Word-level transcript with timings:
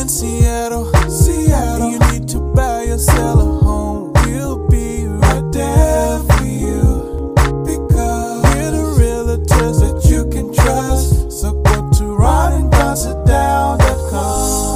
in 0.00 0.08
Seattle, 0.08 0.86
Seattle. 1.10 1.90
You 1.90 1.98
need 2.12 2.28
to 2.28 2.38
buy 2.54 2.84
or 2.84 2.98
sell 2.98 3.40
a 3.40 3.44
home. 3.64 4.12
We'll 4.24 4.68
be 4.68 5.06
right 5.06 5.50
there 5.52 6.18
for 6.20 6.44
you. 6.44 7.34
Because 7.64 8.42
we're 8.54 8.70
the 8.70 8.94
realtors 9.00 9.80
that 9.80 10.04
you 10.08 10.28
can 10.30 10.52
trust. 10.54 11.32
So 11.32 11.52
go 11.62 11.90
to 11.90 12.04
ronandonsitdown.com. 12.04 14.68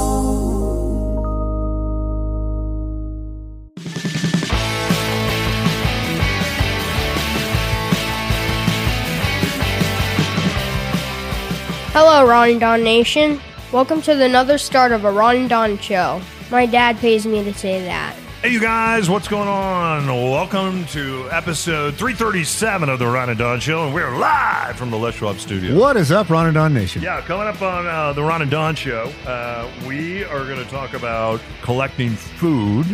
Hello, 11.93 12.41
and 12.43 12.59
Don 12.59 12.83
Nation. 12.83 13.39
Welcome 13.73 14.03
to 14.03 14.23
another 14.23 14.59
start 14.59 14.91
of 14.91 15.03
a 15.03 15.11
Ron 15.11 15.35
and 15.35 15.49
Don 15.49 15.79
show. 15.79 16.21
My 16.51 16.67
dad 16.67 16.95
pays 16.97 17.25
me 17.25 17.43
to 17.43 17.51
say 17.55 17.83
that. 17.85 18.15
Hey, 18.43 18.51
you 18.51 18.61
guys, 18.61 19.09
what's 19.09 19.27
going 19.27 19.47
on? 19.47 20.05
Welcome 20.05 20.85
to 20.89 21.27
episode 21.31 21.95
337 21.95 22.87
of 22.87 22.99
the 22.99 23.07
Ron 23.07 23.29
and 23.29 23.39
Don 23.39 23.59
Show, 23.59 23.83
and 23.85 23.91
we're 23.91 24.15
live 24.15 24.75
from 24.75 24.91
the 24.91 24.97
Les 24.99 25.15
Schwab 25.15 25.39
studio. 25.39 25.75
What 25.75 25.97
is 25.97 26.11
up, 26.11 26.29
Ron 26.29 26.45
and 26.45 26.53
Don 26.53 26.71
Nation? 26.71 27.01
Yeah, 27.01 27.19
coming 27.21 27.47
up 27.47 27.63
on 27.63 27.87
uh, 27.87 28.13
the 28.13 28.21
Ron 28.21 28.43
and 28.43 28.51
Don 28.51 28.75
Show, 28.75 29.11
uh, 29.25 29.67
we 29.87 30.23
are 30.25 30.45
going 30.45 30.63
to 30.63 30.69
talk 30.69 30.93
about 30.93 31.41
collecting 31.63 32.11
food 32.11 32.85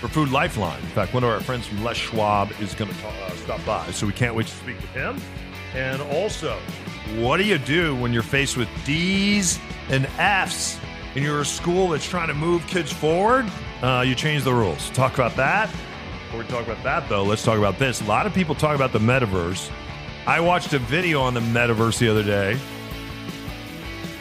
for 0.00 0.08
Food 0.08 0.30
Lifeline. 0.30 0.80
In 0.80 0.88
fact, 0.88 1.14
one 1.14 1.24
of 1.24 1.30
our 1.30 1.40
friends 1.40 1.66
from 1.66 1.82
Les 1.82 1.96
Schwab 1.96 2.52
is 2.60 2.74
going 2.74 2.90
to 2.90 3.06
uh, 3.06 3.30
stop 3.36 3.64
by, 3.64 3.90
so 3.92 4.06
we 4.06 4.12
can't 4.12 4.34
wait 4.34 4.48
to 4.48 4.54
speak 4.54 4.78
with 4.82 4.90
him. 4.90 5.18
And 5.74 6.02
also, 6.02 6.58
what 7.16 7.36
do 7.36 7.44
you 7.44 7.58
do 7.58 7.94
when 7.96 8.12
you're 8.12 8.22
faced 8.22 8.56
with 8.56 8.68
D's 8.84 9.58
and 9.88 10.06
F's 10.18 10.78
and 11.14 11.24
you're 11.24 11.40
a 11.40 11.44
school 11.44 11.88
that's 11.88 12.08
trying 12.08 12.28
to 12.28 12.34
move 12.34 12.66
kids 12.66 12.92
forward? 12.92 13.50
Uh, 13.82 14.04
you 14.06 14.14
change 14.14 14.42
the 14.44 14.54
rules. 14.54 14.90
Talk 14.90 15.14
about 15.14 15.36
that. 15.36 15.70
Before 16.24 16.40
we 16.40 16.46
talk 16.46 16.66
about 16.66 16.82
that, 16.82 17.08
though, 17.08 17.22
let's 17.22 17.44
talk 17.44 17.58
about 17.58 17.78
this. 17.78 18.00
A 18.00 18.04
lot 18.04 18.26
of 18.26 18.34
people 18.34 18.54
talk 18.54 18.74
about 18.74 18.92
the 18.92 18.98
metaverse. 18.98 19.70
I 20.26 20.40
watched 20.40 20.72
a 20.72 20.78
video 20.78 21.20
on 21.20 21.34
the 21.34 21.40
metaverse 21.40 21.98
the 21.98 22.08
other 22.08 22.22
day. 22.22 22.58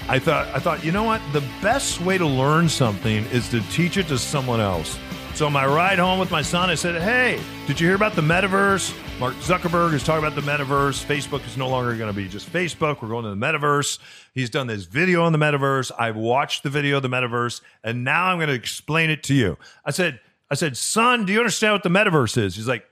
I 0.10 0.20
thought, 0.20 0.48
I 0.54 0.60
thought, 0.60 0.84
you 0.84 0.92
know 0.92 1.04
what? 1.04 1.22
The 1.32 1.44
best 1.62 2.02
way 2.02 2.18
to 2.18 2.26
learn 2.26 2.68
something 2.68 3.26
is 3.28 3.48
to 3.50 3.62
teach 3.72 3.96
it 3.96 4.08
to 4.10 4.18
someone 4.18 4.60
else. 4.60 5.00
So 5.34 5.50
my 5.50 5.66
ride 5.66 5.98
home 5.98 6.20
with 6.20 6.30
my 6.30 6.42
son, 6.42 6.70
I 6.70 6.76
said, 6.76 7.02
"Hey, 7.02 7.40
did 7.68 7.80
you 7.80 7.88
hear 7.88 7.96
about 7.96 8.14
the 8.14 8.22
metaverse? 8.22 8.94
Mark 9.20 9.36
Zuckerberg 9.36 9.94
is 9.94 10.04
talking 10.04 10.26
about 10.26 10.36
the 10.36 10.42
metaverse. 10.42 11.04
Facebook 11.06 11.46
is 11.48 11.56
no 11.56 11.70
longer 11.70 11.96
going 11.96 12.10
to 12.10 12.16
be 12.16 12.28
just 12.28 12.52
Facebook. 12.52 13.02
We're 13.02 13.08
going 13.08 13.24
to 13.24 13.30
the 13.30 13.36
metaverse. 13.36 14.00
He's 14.34 14.50
done 14.50 14.68
this 14.68 14.84
video 14.84 15.24
on 15.24 15.32
the 15.32 15.38
metaverse. 15.38 15.90
I've 15.98 16.18
watched 16.18 16.64
the 16.64 16.70
video 16.70 16.98
of 16.98 17.04
the 17.04 17.10
metaverse, 17.10 17.62
and 17.84 18.04
now 18.04 18.26
I'm 18.26 18.38
going 18.38 18.50
to 18.50 18.54
explain 18.54 19.10
it 19.10 19.24
to 19.24 19.34
you." 19.34 19.58
I 19.86 19.92
said, 19.92 20.20
"I 20.52 20.56
said, 20.56 20.76
son, 20.76 21.26
do 21.26 21.32
you 21.32 21.40
understand 21.40 21.74
what 21.74 21.84
the 21.84 21.90
metaverse 21.90 22.38
is?" 22.38 22.56
He's 22.58 22.68
like, 22.68 22.86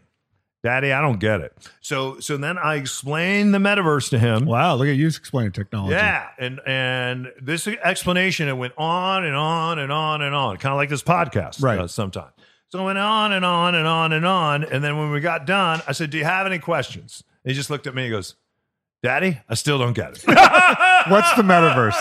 "Daddy, 0.63 0.93
I 0.93 1.01
don't 1.01 1.19
get 1.19 1.41
it." 1.41 1.51
So, 1.81 2.19
so 2.21 2.37
then 2.37 2.57
I 2.57 2.75
explained 2.75 3.53
the 3.53 3.57
metaverse 3.59 4.09
to 4.11 4.19
him. 4.19 4.45
Wow, 4.45 4.75
look 4.75 4.87
at 4.87 4.95
you 4.95 5.07
explaining 5.07 5.51
technology. 5.51 5.95
Yeah, 5.95 6.27
and 6.39 6.61
and 6.65 7.27
this 7.41 7.67
explanation 7.67 8.47
it 8.47 8.55
went 8.57 8.73
on 8.77 9.25
and 9.25 9.35
on 9.35 9.79
and 9.79 9.91
on 9.91 10.21
and 10.21 10.33
on, 10.33 10.57
kind 10.57 10.71
of 10.71 10.77
like 10.77 10.89
this 10.89 11.03
podcast, 11.03 11.61
Right. 11.61 11.77
Uh, 11.79 11.87
sometimes. 11.87 12.31
So 12.71 12.79
it 12.79 12.85
went 12.85 12.99
on 12.99 13.33
and 13.33 13.43
on 13.43 13.75
and 13.75 13.85
on 13.85 14.13
and 14.13 14.25
on, 14.25 14.63
and 14.63 14.81
then 14.81 14.97
when 14.97 15.11
we 15.11 15.19
got 15.19 15.45
done, 15.45 15.81
I 15.87 15.91
said, 15.91 16.09
"Do 16.09 16.17
you 16.17 16.23
have 16.23 16.45
any 16.45 16.57
questions?" 16.57 17.21
And 17.43 17.51
he 17.51 17.55
just 17.55 17.69
looked 17.69 17.85
at 17.85 17.93
me 17.93 18.03
and 18.03 18.11
goes, 18.11 18.35
"Daddy, 19.03 19.41
I 19.49 19.55
still 19.55 19.77
don't 19.77 19.91
get 19.91 20.11
it." 20.11 20.23
What's 20.25 21.33
the 21.33 21.43
metaverse? 21.43 21.97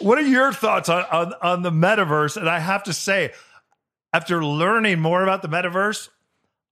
what 0.00 0.18
are 0.18 0.22
your 0.22 0.52
thoughts 0.52 0.88
on, 0.88 1.04
on 1.04 1.34
on 1.40 1.62
the 1.62 1.70
metaverse? 1.70 2.36
And 2.36 2.50
I 2.50 2.58
have 2.58 2.82
to 2.84 2.92
say, 2.92 3.32
after 4.12 4.44
learning 4.44 4.98
more 4.98 5.22
about 5.22 5.42
the 5.42 5.48
metaverse, 5.48 6.08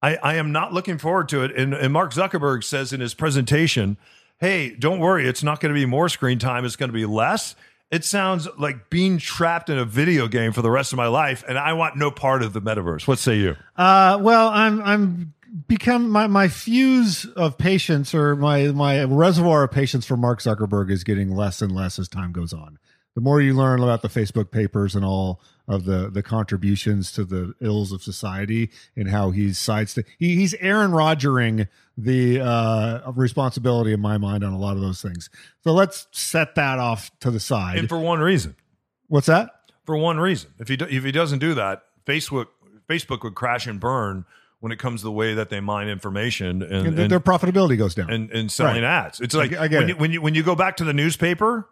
I, 0.03 0.17
I 0.17 0.35
am 0.35 0.51
not 0.51 0.73
looking 0.73 0.99
forward 0.99 1.29
to 1.29 1.45
it. 1.45 1.57
And, 1.57 1.73
and 1.73 1.93
Mark 1.93 2.13
Zuckerberg 2.13 2.65
says 2.65 2.93
in 2.93 3.01
his 3.01 3.15
presentation, 3.15 3.97
"Hey, 4.39 4.75
don't 4.75 4.99
worry, 4.99 5.29
it's 5.29 5.45
not 5.45 5.61
going 5.61 5.73
to 5.73 5.81
be 5.81 5.87
more 5.87 6.09
screen 6.09 6.41
time; 6.41 6.65
it's 6.65 6.75
going 6.75 6.91
to 6.91 6.93
be 6.95 7.07
less." 7.07 7.55
It 7.93 8.07
sounds 8.07 8.49
like 8.59 8.89
being 8.89 9.19
trapped 9.19 9.69
in 9.69 9.79
a 9.79 9.85
video 9.85 10.27
game 10.27 10.53
for 10.53 10.63
the 10.63 10.71
rest 10.71 10.95
of 10.95 10.97
my 10.97 11.09
life, 11.09 11.45
and 11.47 11.59
I 11.59 11.75
want 11.75 11.95
no 11.95 12.11
part 12.11 12.43
of 12.43 12.55
the 12.55 12.63
metaverse. 12.63 13.07
What 13.07 13.19
say 13.19 13.37
you? 13.37 13.55
Uh, 13.77 14.19
well, 14.19 14.49
I'm 14.49 14.81
I'm 14.81 15.35
become 15.69 16.09
my 16.09 16.27
my 16.27 16.49
fuse 16.49 17.27
of 17.27 17.59
patience 17.59 18.15
or 18.15 18.35
my 18.35 18.69
my 18.69 19.05
reservoir 19.05 19.65
of 19.65 19.73
patience 19.73 20.07
for 20.07 20.17
Mark 20.17 20.41
Zuckerberg 20.41 20.91
is 20.91 21.05
getting 21.05 21.37
less 21.37 21.61
and 21.61 21.71
less 21.71 21.99
as 21.99 22.09
time 22.09 22.33
goes 22.33 22.55
on. 22.55 22.79
The 23.15 23.21
more 23.21 23.43
you 23.43 23.53
learn 23.53 23.83
about 23.83 24.01
the 24.01 24.09
Facebook 24.09 24.51
papers 24.51 24.95
and 24.97 25.05
all 25.05 25.43
of 25.73 25.85
the 25.85 26.11
the 26.11 26.23
contributions 26.23 27.13
to 27.13 27.25
the 27.25 27.55
ills 27.61 27.93
of 27.93 28.03
society 28.03 28.71
and 28.97 29.09
how 29.09 29.31
he's 29.31 29.59
sidestepping, 29.59 30.11
he, 30.19 30.37
he's 30.37 30.55
Aaron 30.55 30.93
Rodgering 30.93 31.69
the 31.97 32.41
uh, 32.41 33.11
responsibility 33.13 33.93
in 33.93 34.01
my 34.01 34.17
mind 34.19 34.43
on 34.45 34.53
a 34.53 34.59
lot 34.59 34.77
of 34.77 34.83
those 34.83 35.03
things. 35.03 35.29
So 35.63 35.73
let's 35.73 36.07
set 36.13 36.55
that 36.55 36.79
off 36.79 37.11
to 37.21 37.31
the 37.31 37.41
side. 37.41 37.79
And 37.79 37.89
for 37.89 37.99
one 37.99 38.21
reason, 38.21 38.57
What's 39.09 39.27
that? 39.27 39.51
for 39.85 39.97
one 39.97 40.19
reason. 40.19 40.51
If 40.59 40.69
he 40.69 40.77
do, 40.77 40.87
if 40.89 41.05
he 41.05 41.13
doesn't 41.13 41.41
do 41.41 41.55
that, 41.55 41.83
Facebook 42.07 42.47
Facebook 42.89 43.23
would 43.25 43.35
crash 43.35 43.67
and 43.67 43.79
burn 43.81 44.25
when 44.61 44.71
it 44.73 44.79
comes 44.79 45.01
to 45.01 45.05
the 45.05 45.13
way 45.13 45.35
that 45.35 45.51
they 45.51 45.59
mine 45.61 45.89
information 45.89 46.63
and, 46.63 46.87
And 46.87 46.99
and, 46.99 47.11
their 47.11 47.21
profitability 47.21 47.77
goes 47.77 47.95
down. 47.97 48.11
and, 48.11 48.31
and 48.31 48.51
selling 48.51 48.83
Right. 48.83 49.07
ads. 49.07 49.21
It's 49.21 49.35
like 49.35 49.53
I 49.55 49.67
get 49.69 49.79
when, 49.81 49.89
you, 49.89 49.97
when 49.97 50.13
you 50.13 50.23
when 50.23 50.35
you 50.35 50.43
go 50.45 50.55
back 50.55 50.77
to 50.77 50.85
the 50.85 50.93
newspaper, 50.95 51.69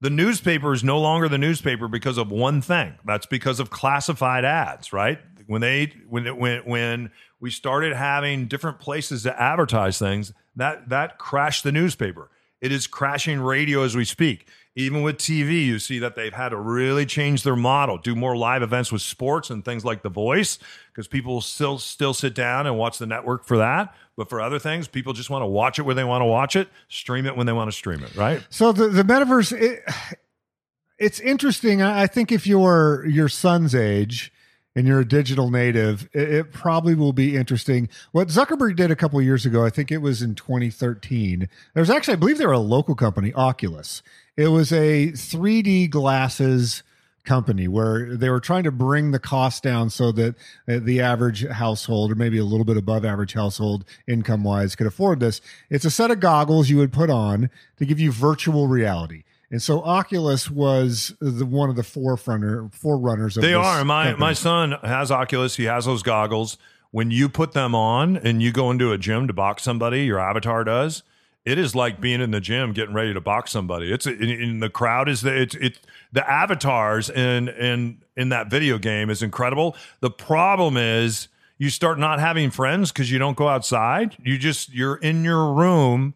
the 0.00 0.10
newspaper 0.10 0.72
is 0.72 0.84
no 0.84 1.00
longer 1.00 1.28
the 1.28 1.38
newspaper 1.38 1.88
because 1.88 2.18
of 2.18 2.30
one 2.30 2.60
thing. 2.60 2.94
That's 3.04 3.26
because 3.26 3.60
of 3.60 3.70
classified 3.70 4.44
ads, 4.44 4.92
right? 4.92 5.18
When 5.46 5.60
they 5.60 5.92
when 6.08 6.24
when 6.38 6.60
when 6.64 7.10
we 7.40 7.50
started 7.50 7.94
having 7.94 8.46
different 8.46 8.78
places 8.78 9.22
to 9.24 9.40
advertise 9.40 9.98
things, 9.98 10.32
that 10.56 10.88
that 10.88 11.18
crashed 11.18 11.64
the 11.64 11.72
newspaper. 11.72 12.30
It 12.60 12.72
is 12.72 12.86
crashing 12.86 13.40
radio 13.40 13.82
as 13.82 13.94
we 13.94 14.04
speak. 14.06 14.48
Even 14.76 15.02
with 15.02 15.18
TV, 15.18 15.64
you 15.64 15.78
see 15.78 16.00
that 16.00 16.16
they've 16.16 16.32
had 16.32 16.48
to 16.48 16.56
really 16.56 17.06
change 17.06 17.44
their 17.44 17.54
model, 17.54 17.96
do 17.96 18.16
more 18.16 18.36
live 18.36 18.60
events 18.60 18.90
with 18.90 19.02
sports 19.02 19.48
and 19.48 19.64
things 19.64 19.84
like 19.84 20.02
The 20.02 20.08
Voice, 20.08 20.58
because 20.88 21.06
people 21.06 21.40
still 21.40 21.78
still 21.78 22.12
sit 22.12 22.34
down 22.34 22.66
and 22.66 22.76
watch 22.76 22.98
the 22.98 23.06
network 23.06 23.44
for 23.44 23.56
that. 23.58 23.94
But 24.16 24.28
for 24.28 24.40
other 24.40 24.58
things, 24.58 24.88
people 24.88 25.12
just 25.12 25.30
want 25.30 25.42
to 25.42 25.46
watch 25.46 25.78
it 25.78 25.82
where 25.82 25.94
they 25.94 26.02
want 26.02 26.22
to 26.22 26.26
watch 26.26 26.56
it, 26.56 26.68
stream 26.88 27.24
it 27.26 27.36
when 27.36 27.46
they 27.46 27.52
want 27.52 27.68
to 27.68 27.76
stream 27.76 28.02
it, 28.02 28.16
right? 28.16 28.44
So 28.50 28.72
the 28.72 28.88
the 28.88 29.04
metaverse, 29.04 29.52
it, 29.56 29.84
it's 30.98 31.20
interesting. 31.20 31.80
I 31.80 32.02
I 32.02 32.06
think 32.08 32.32
if 32.32 32.44
you're 32.44 33.06
your 33.06 33.28
son's 33.28 33.76
age 33.76 34.32
and 34.74 34.86
you're 34.86 35.00
a 35.00 35.08
digital 35.08 35.50
native, 35.50 36.08
it, 36.12 36.32
it 36.32 36.52
probably 36.52 36.94
will 36.94 37.12
be 37.12 37.36
interesting. 37.36 37.88
What 38.12 38.28
Zuckerberg 38.28 38.76
did 38.76 38.90
a 38.90 38.96
couple 38.96 39.20
years 39.22 39.46
ago, 39.46 39.64
I 39.64 39.70
think 39.70 39.92
it 39.92 39.98
was 39.98 40.22
in 40.22 40.34
2013. 40.34 41.48
There's 41.74 41.90
actually, 41.90 42.14
I 42.14 42.16
believe 42.16 42.38
they 42.38 42.46
were 42.46 42.52
a 42.52 42.58
local 42.58 42.94
company, 42.94 43.32
Oculus. 43.34 44.02
It 44.36 44.48
was 44.48 44.72
a 44.72 45.12
3D 45.12 45.90
glasses 45.90 46.82
company 47.24 47.66
where 47.66 48.16
they 48.16 48.28
were 48.28 48.40
trying 48.40 48.64
to 48.64 48.70
bring 48.70 49.10
the 49.10 49.18
cost 49.18 49.62
down 49.62 49.90
so 49.90 50.12
that 50.12 50.34
uh, 50.68 50.78
the 50.82 51.00
average 51.00 51.46
household 51.48 52.12
or 52.12 52.14
maybe 52.14 52.38
a 52.38 52.44
little 52.44 52.64
bit 52.64 52.76
above 52.76 53.04
average 53.04 53.32
household 53.32 53.84
income 54.06 54.44
wise 54.44 54.76
could 54.76 54.86
afford 54.86 55.20
this. 55.20 55.40
It's 55.70 55.84
a 55.84 55.90
set 55.90 56.10
of 56.10 56.20
goggles 56.20 56.68
you 56.68 56.76
would 56.78 56.92
put 56.92 57.10
on 57.10 57.50
to 57.78 57.86
give 57.86 57.98
you 57.98 58.12
virtual 58.12 58.68
reality. 58.68 59.24
And 59.54 59.62
so 59.62 59.84
Oculus 59.84 60.50
was 60.50 61.14
the 61.20 61.46
one 61.46 61.70
of 61.70 61.76
the 61.76 61.84
forerunner 61.84 62.68
forerunners 62.72 63.36
of 63.36 63.44
They 63.44 63.54
are. 63.54 63.84
My 63.84 64.06
company. 64.06 64.20
my 64.20 64.32
son 64.32 64.74
has 64.82 65.12
Oculus. 65.12 65.54
He 65.54 65.66
has 65.66 65.84
those 65.84 66.02
goggles. 66.02 66.58
When 66.90 67.12
you 67.12 67.28
put 67.28 67.52
them 67.52 67.72
on 67.72 68.16
and 68.16 68.42
you 68.42 68.50
go 68.50 68.72
into 68.72 68.90
a 68.90 68.98
gym 68.98 69.28
to 69.28 69.32
box 69.32 69.62
somebody, 69.62 70.06
your 70.06 70.18
avatar 70.18 70.64
does. 70.64 71.04
It 71.44 71.56
is 71.56 71.76
like 71.76 72.00
being 72.00 72.20
in 72.20 72.32
the 72.32 72.40
gym 72.40 72.72
getting 72.72 72.96
ready 72.96 73.14
to 73.14 73.20
box 73.20 73.52
somebody. 73.52 73.92
It's 73.92 74.08
in, 74.08 74.28
in 74.28 74.58
the 74.58 74.70
crowd 74.70 75.08
is 75.08 75.20
the 75.20 75.42
it's 75.42 75.54
it 75.54 75.78
the 76.10 76.28
avatars 76.28 77.08
in 77.08 77.48
in 77.48 78.02
in 78.16 78.30
that 78.30 78.50
video 78.50 78.76
game 78.76 79.08
is 79.08 79.22
incredible. 79.22 79.76
The 80.00 80.10
problem 80.10 80.76
is 80.76 81.28
you 81.58 81.70
start 81.70 82.00
not 82.00 82.18
having 82.18 82.50
friends 82.50 82.90
because 82.90 83.08
you 83.08 83.20
don't 83.20 83.36
go 83.36 83.46
outside. 83.46 84.16
You 84.20 84.36
just 84.36 84.74
you're 84.74 84.96
in 84.96 85.22
your 85.22 85.52
room 85.52 86.14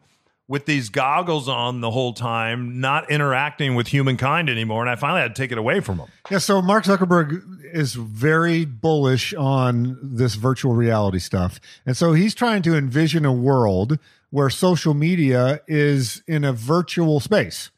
with 0.49 0.65
these 0.65 0.89
goggles 0.89 1.47
on 1.47 1.83
the 1.83 1.91
whole 1.91 2.15
time, 2.15 2.81
not 2.81 3.11
interacting 3.11 3.75
with 3.75 3.89
humankind 3.89 4.49
anymore. 4.49 4.81
And 4.81 4.91
I 4.91 4.97
finally 4.97 5.21
had 5.21 5.37
to 5.37 5.41
take 5.41 5.53
it 5.53 5.59
away 5.59 5.81
from 5.81 5.99
them. 5.99 6.09
Yeah, 6.31 6.39
so 6.39 6.63
Mark 6.63 6.85
Zuckerberg 6.85 7.45
is 7.73 7.95
very 7.95 8.65
bullish 8.65 9.35
on 9.35 9.99
this 10.03 10.37
virtual 10.37 10.73
reality 10.73 11.19
stuff. 11.19 11.61
And 11.85 11.95
so 11.95 12.15
he's 12.15 12.35
trying 12.35 12.63
to 12.63 12.75
envision 12.75 13.27
a 13.27 13.33
world 13.33 13.99
where 14.31 14.49
social 14.49 14.95
media 14.95 15.61
is 15.69 16.23
in 16.27 16.45
a 16.45 16.53
virtual 16.55 17.21
space. 17.21 17.71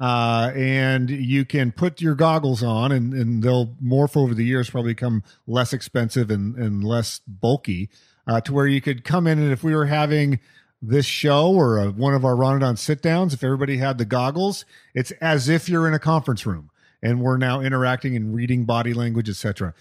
Uh, 0.00 0.50
and 0.56 1.08
you 1.10 1.44
can 1.44 1.72
put 1.72 2.00
your 2.00 2.14
goggles 2.14 2.62
on 2.62 2.90
and, 2.90 3.12
and 3.12 3.42
they'll 3.42 3.66
morph 3.82 4.16
over 4.16 4.34
the 4.34 4.44
years, 4.44 4.70
probably 4.70 4.92
become 4.92 5.22
less 5.46 5.72
expensive 5.72 6.30
and, 6.30 6.56
and 6.56 6.82
less 6.82 7.20
bulky 7.26 7.90
uh, 8.26 8.40
to 8.40 8.52
where 8.52 8.66
you 8.66 8.80
could 8.80 9.04
come 9.04 9.26
in 9.26 9.38
and 9.38 9.52
if 9.52 9.62
we 9.62 9.74
were 9.74 9.86
having 9.86 10.40
this 10.88 11.06
show 11.06 11.52
or 11.52 11.78
a, 11.78 11.90
one 11.90 12.14
of 12.14 12.24
our 12.24 12.34
Ronadon 12.34 12.78
sit 12.78 13.02
downs, 13.02 13.34
if 13.34 13.44
everybody 13.44 13.78
had 13.78 13.98
the 13.98 14.04
goggles, 14.04 14.64
it's 14.94 15.10
as 15.12 15.48
if 15.48 15.68
you're 15.68 15.88
in 15.88 15.94
a 15.94 15.98
conference 15.98 16.46
room 16.46 16.70
and 17.02 17.20
we're 17.20 17.36
now 17.36 17.60
interacting 17.60 18.16
and 18.16 18.34
reading 18.34 18.64
body 18.64 18.94
language, 18.94 19.28
etc. 19.28 19.74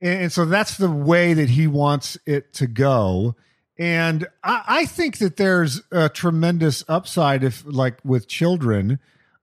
And, 0.00 0.22
and 0.22 0.32
so 0.32 0.44
that's 0.44 0.76
the 0.76 0.90
way 0.90 1.34
that 1.34 1.50
he 1.50 1.66
wants 1.66 2.18
it 2.26 2.52
to 2.54 2.66
go. 2.66 3.34
And 3.78 4.26
I, 4.44 4.62
I 4.66 4.84
think 4.86 5.18
that 5.18 5.36
there's 5.36 5.82
a 5.90 6.08
tremendous 6.08 6.84
upside 6.86 7.42
if, 7.42 7.64
like, 7.66 7.98
with 8.04 8.28
children. 8.28 8.98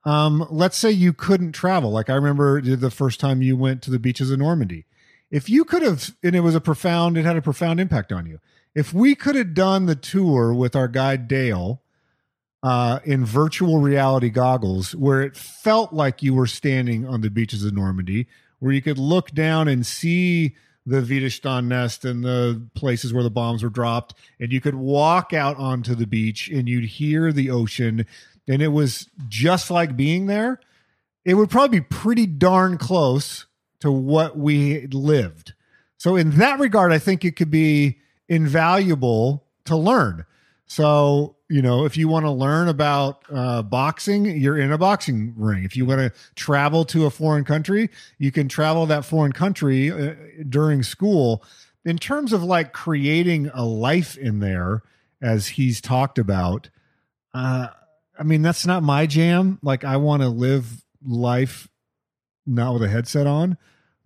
Um, 0.05 0.47
let's 0.49 0.77
say 0.77 0.91
you 0.91 1.11
couldn't 1.11 1.53
travel. 1.53 1.91
Like 1.91 2.09
I 2.09 2.13
remember 2.13 2.61
the 2.61 2.91
first 2.91 3.19
time 3.19 3.41
you 3.41 3.57
went 3.57 3.81
to 3.83 3.91
the 3.91 3.99
beaches 3.99 4.31
of 4.31 4.39
Normandy. 4.39 4.85
If 5.29 5.49
you 5.49 5.65
could 5.65 5.81
have, 5.81 6.15
and 6.23 6.35
it 6.35 6.39
was 6.39 6.55
a 6.55 6.61
profound, 6.61 7.17
it 7.17 7.25
had 7.25 7.35
a 7.35 7.41
profound 7.41 7.81
impact 7.81 8.13
on 8.13 8.25
you. 8.25 8.39
If 8.75 8.93
we 8.93 9.15
could 9.15 9.35
have 9.35 9.53
done 9.53 9.85
the 9.85 9.95
tour 9.95 10.53
with 10.53 10.75
our 10.75 10.87
guide 10.87 11.27
Dale 11.27 11.81
uh, 12.63 12.99
in 13.05 13.25
virtual 13.25 13.79
reality 13.79 14.29
goggles, 14.29 14.95
where 14.95 15.21
it 15.21 15.35
felt 15.35 15.93
like 15.93 16.23
you 16.23 16.33
were 16.33 16.47
standing 16.47 17.07
on 17.07 17.21
the 17.21 17.29
beaches 17.29 17.63
of 17.63 17.73
Normandy, 17.73 18.27
where 18.59 18.73
you 18.73 18.81
could 18.81 18.97
look 18.97 19.31
down 19.31 19.67
and 19.67 19.85
see 19.85 20.55
the 20.85 21.01
Widerstand 21.01 21.65
nest 21.65 22.05
and 22.05 22.23
the 22.23 22.61
places 22.73 23.13
where 23.13 23.23
the 23.23 23.29
bombs 23.29 23.61
were 23.61 23.69
dropped, 23.69 24.13
and 24.39 24.51
you 24.51 24.61
could 24.61 24.75
walk 24.75 25.33
out 25.33 25.57
onto 25.57 25.93
the 25.95 26.07
beach 26.07 26.49
and 26.49 26.69
you'd 26.69 26.85
hear 26.85 27.31
the 27.33 27.49
ocean, 27.49 28.05
and 28.47 28.61
it 28.61 28.69
was 28.69 29.09
just 29.27 29.69
like 29.69 29.97
being 29.97 30.27
there. 30.27 30.59
It 31.25 31.33
would 31.33 31.49
probably 31.49 31.79
be 31.79 31.85
pretty 31.89 32.25
darn 32.25 32.77
close 32.77 33.47
to 33.81 33.91
what 33.91 34.37
we 34.37 34.87
lived. 34.87 35.53
So, 35.97 36.15
in 36.15 36.31
that 36.37 36.59
regard, 36.59 36.93
I 36.93 36.99
think 36.99 37.25
it 37.25 37.35
could 37.35 37.51
be 37.51 37.99
invaluable 38.27 39.45
to 39.65 39.75
learn. 39.75 40.25
So, 40.65 41.37
you 41.49 41.61
know, 41.61 41.85
if 41.85 41.95
you 41.95 42.09
want 42.09 42.25
to 42.25 42.31
learn 42.31 42.67
about 42.67 43.23
uh, 43.33 43.61
boxing, 43.61 44.25
you're 44.25 44.57
in 44.57 44.71
a 44.71 44.77
boxing 44.77 45.33
ring. 45.37 45.63
If 45.63 45.77
you 45.77 45.85
want 45.85 46.01
to 46.01 46.11
travel 46.35 46.83
to 46.85 47.05
a 47.05 47.09
foreign 47.09 47.45
country, 47.45 47.89
you 48.17 48.31
can 48.31 48.49
travel 48.49 48.85
that 48.87 49.05
foreign 49.05 49.31
country 49.31 49.91
uh, 49.91 50.15
during 50.47 50.83
school. 50.83 51.43
In 51.85 51.97
terms 51.97 52.33
of 52.33 52.43
like 52.43 52.73
creating 52.73 53.49
a 53.53 53.63
life 53.63 54.17
in 54.17 54.39
there, 54.39 54.83
as 55.21 55.47
he's 55.47 55.79
talked 55.79 56.19
about, 56.19 56.69
uh, 57.33 57.67
I 58.19 58.23
mean, 58.23 58.41
that's 58.41 58.65
not 58.65 58.83
my 58.83 59.05
jam. 59.05 59.59
Like, 59.63 59.83
I 59.83 59.97
want 59.97 60.21
to 60.21 60.27
live 60.27 60.83
life 61.05 61.69
not 62.45 62.73
with 62.73 62.83
a 62.83 62.89
headset 62.89 63.25
on. 63.25 63.57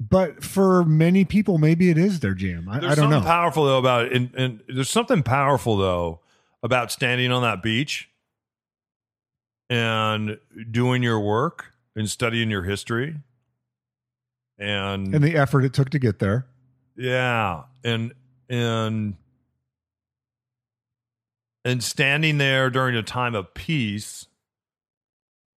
But 0.10 0.44
for 0.44 0.84
many 0.84 1.26
people, 1.26 1.60
maybe 1.60 1.92
it 1.92 1.98
is 1.98 2.22
their 2.22 2.34
jam. 2.34 2.68
I, 2.68 2.78
I 2.78 2.80
don't 2.80 2.96
something 2.96 3.20
know. 3.20 3.22
powerful 3.22 3.66
though 3.66 3.78
about 3.78 4.06
it, 4.08 4.14
and, 4.14 4.34
and 4.36 4.64
there's 4.68 4.90
something 4.90 5.22
powerful 5.22 5.78
though 5.78 6.22
about 6.64 6.92
standing 6.92 7.32
on 7.32 7.44
that 7.44 7.62
beach 7.62 8.10
and 9.70 10.40
doing 10.72 11.04
your 11.04 11.20
work 11.20 11.74
and 11.96 12.10
studying 12.10 12.50
your 12.50 12.64
history 12.64 13.18
and, 14.58 15.14
and 15.14 15.24
the 15.24 15.36
effort 15.36 15.64
it 15.66 15.74
took 15.74 15.92
to 15.92 16.00
get 16.00 16.18
there. 16.20 16.48
yeah 16.98 17.64
and 17.84 18.14
and 18.50 19.16
and 21.64 21.84
standing 21.84 22.40
there 22.40 22.72
during 22.72 22.96
a 22.96 23.04
time 23.04 23.36
of 23.36 23.54
peace 23.54 24.26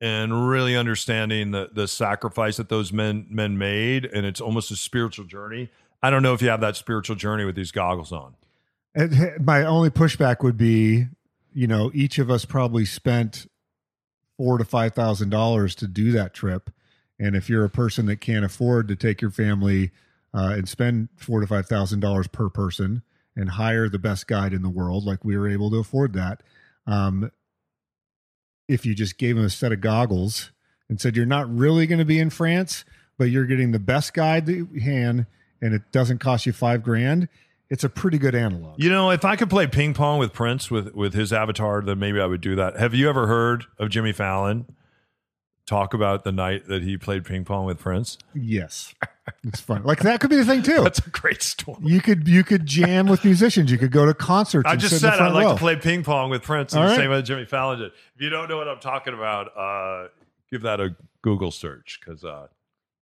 and 0.01 0.49
really 0.49 0.77
understanding 0.77 1.51
the 1.51 1.71
the 1.73 1.89
sacrifice 1.89 2.57
that 2.57 2.69
those 2.69 2.93
men 2.93 3.27
men 3.31 3.57
made. 3.59 4.05
And 4.05 4.27
it's 4.27 4.41
almost 4.41 4.71
a 4.71 4.77
spiritual 4.77 5.25
journey. 5.25 5.71
I 6.03 6.11
don't 6.11 6.23
know 6.23 6.35
if 6.35 6.43
you 6.43 6.49
have 6.49 6.61
that 6.61 6.77
spiritual 6.77 7.17
journey 7.17 7.45
with 7.45 7.55
these 7.55 7.73
goggles 7.73 8.13
on. 8.13 8.35
And 8.95 9.45
my 9.45 9.65
only 9.65 9.91
pushback 9.91 10.43
would 10.43 10.57
be, 10.57 11.07
you 11.53 11.67
know, 11.67 11.91
each 11.95 12.19
of 12.19 12.31
us 12.31 12.45
probably 12.45 12.85
spent 12.85 13.47
four 14.37 14.59
to 14.59 14.65
five 14.65 14.95
thousand 14.95 15.31
dollars 15.31 15.75
to 15.77 15.87
do 15.87 16.13
that 16.13 16.35
trip, 16.35 16.71
and 17.19 17.35
if 17.37 17.49
you're 17.49 17.65
a 17.65 17.71
person 17.71 18.07
that 18.07 18.21
can't 18.21 18.45
afford 18.45 18.89
to 18.89 18.97
take 18.97 19.23
your 19.23 19.31
family 19.31 19.91
uh, 20.35 20.55
and 20.57 20.69
spend 20.69 21.09
four 21.17 21.41
to 21.41 21.47
five 21.47 21.67
thousand 21.67 22.01
dollars 22.01 22.29
per 22.29 22.49
person 22.49 23.03
and 23.37 23.51
hire 23.51 23.89
the 23.89 23.99
best 23.99 24.27
guide 24.27 24.53
in 24.53 24.63
the 24.63 24.71
world, 24.71 25.05
like 25.05 25.25
we 25.25 25.37
were 25.37 25.49
able 25.49 25.71
to 25.71 25.79
afford 25.79 26.13
that, 26.13 26.43
um, 26.87 27.31
if 28.69 28.87
you 28.87 28.95
just 28.95 29.19
gave 29.19 29.37
them 29.37 29.45
a 29.45 29.51
set 29.51 29.73
of 29.73 29.81
goggles 29.81 30.51
and 30.89 31.01
said 31.01 31.17
you're 31.17 31.27
not 31.27 31.53
really 31.55 31.87
going 31.87 31.99
to 31.99 32.05
be 32.05 32.19
in 32.19 32.31
France, 32.31 32.85
but 33.19 33.25
you're 33.25 33.47
getting 33.47 33.73
the 33.73 33.79
best 33.79 34.15
guide 34.15 34.47
that 34.47 34.55
you 34.55 34.67
can, 34.67 35.27
and 35.63 35.75
it 35.75 35.83
doesn't 35.93 36.19
cost 36.19 36.47
you 36.47 36.53
five 36.53 36.83
grand. 36.83 37.29
It's 37.71 37.83
a 37.85 37.89
pretty 37.89 38.19
good 38.19 38.35
analog. 38.35 38.75
you 38.81 38.91
know 38.91 39.11
if 39.11 39.25
i 39.25 39.35
could 39.37 39.49
play 39.51 39.67
ping 39.67 39.95
pong 39.95 40.19
with 40.19 40.33
prince 40.33 40.71
with 40.71 40.95
with 40.95 41.15
his 41.15 41.33
avatar 41.33 41.81
then 41.81 41.99
maybe 41.99 42.21
i 42.21 42.27
would 42.27 42.43
do 42.43 42.55
that 42.55 42.77
have 42.77 42.95
you 42.95 43.09
ever 43.09 43.27
heard 43.27 43.65
of 43.79 43.89
jimmy 43.89 44.13
fallon 44.13 44.67
talk 45.67 45.95
about 45.95 46.25
the 46.25 46.33
night 46.33 46.67
that 46.69 46.83
he 46.83 46.97
played 46.99 47.25
ping 47.25 47.45
pong 47.45 47.65
with 47.65 47.79
prince 47.79 48.19
Yes, 48.35 48.95
it's 49.45 49.61
fun. 49.61 49.83
Like 49.85 50.01
that 50.01 50.21
could 50.21 50.29
be 50.31 50.37
the 50.37 50.45
thing 50.45 50.63
too. 50.63 50.83
that's 50.83 50.99
a 50.99 51.09
great 51.11 51.43
story 51.43 51.79
You 51.83 52.01
could 52.03 52.29
you 52.29 52.45
could 52.45 52.67
jam 52.67 53.07
with 53.07 53.25
musicians. 53.25 53.71
You 53.71 53.79
could 53.79 53.91
go 53.93 54.05
to 54.05 54.13
concerts. 54.15 54.69
I 54.69 54.77
just 54.77 54.91
sit 54.99 55.03
in 55.05 55.11
the 55.11 55.17
said 55.17 55.23
I'd 55.23 55.31
front 55.31 55.35
like 55.35 55.45
row. 55.47 55.53
to 55.55 55.59
play 55.59 55.77
ping 55.77 56.03
pong 56.05 56.29
with 56.31 56.43
Prince 56.43 56.73
in 56.75 56.79
All 56.81 56.85
the 56.85 56.91
right. 56.91 56.97
same 56.99 57.11
way 57.11 57.23
Jimmy 57.23 57.45
Fallon 57.47 57.79
did. 57.79 57.93
If 58.15 58.21
you 58.21 58.29
don't 58.31 58.49
know 58.49 58.57
what 58.59 58.69
I'm 58.69 58.81
talking 58.81 59.15
about, 59.15 59.57
uh, 59.57 60.09
give 60.51 60.63
that 60.63 60.81
a 60.81 60.95
Google 61.23 61.51
search 61.51 61.99
because, 62.05 62.23
uh, 62.25 62.49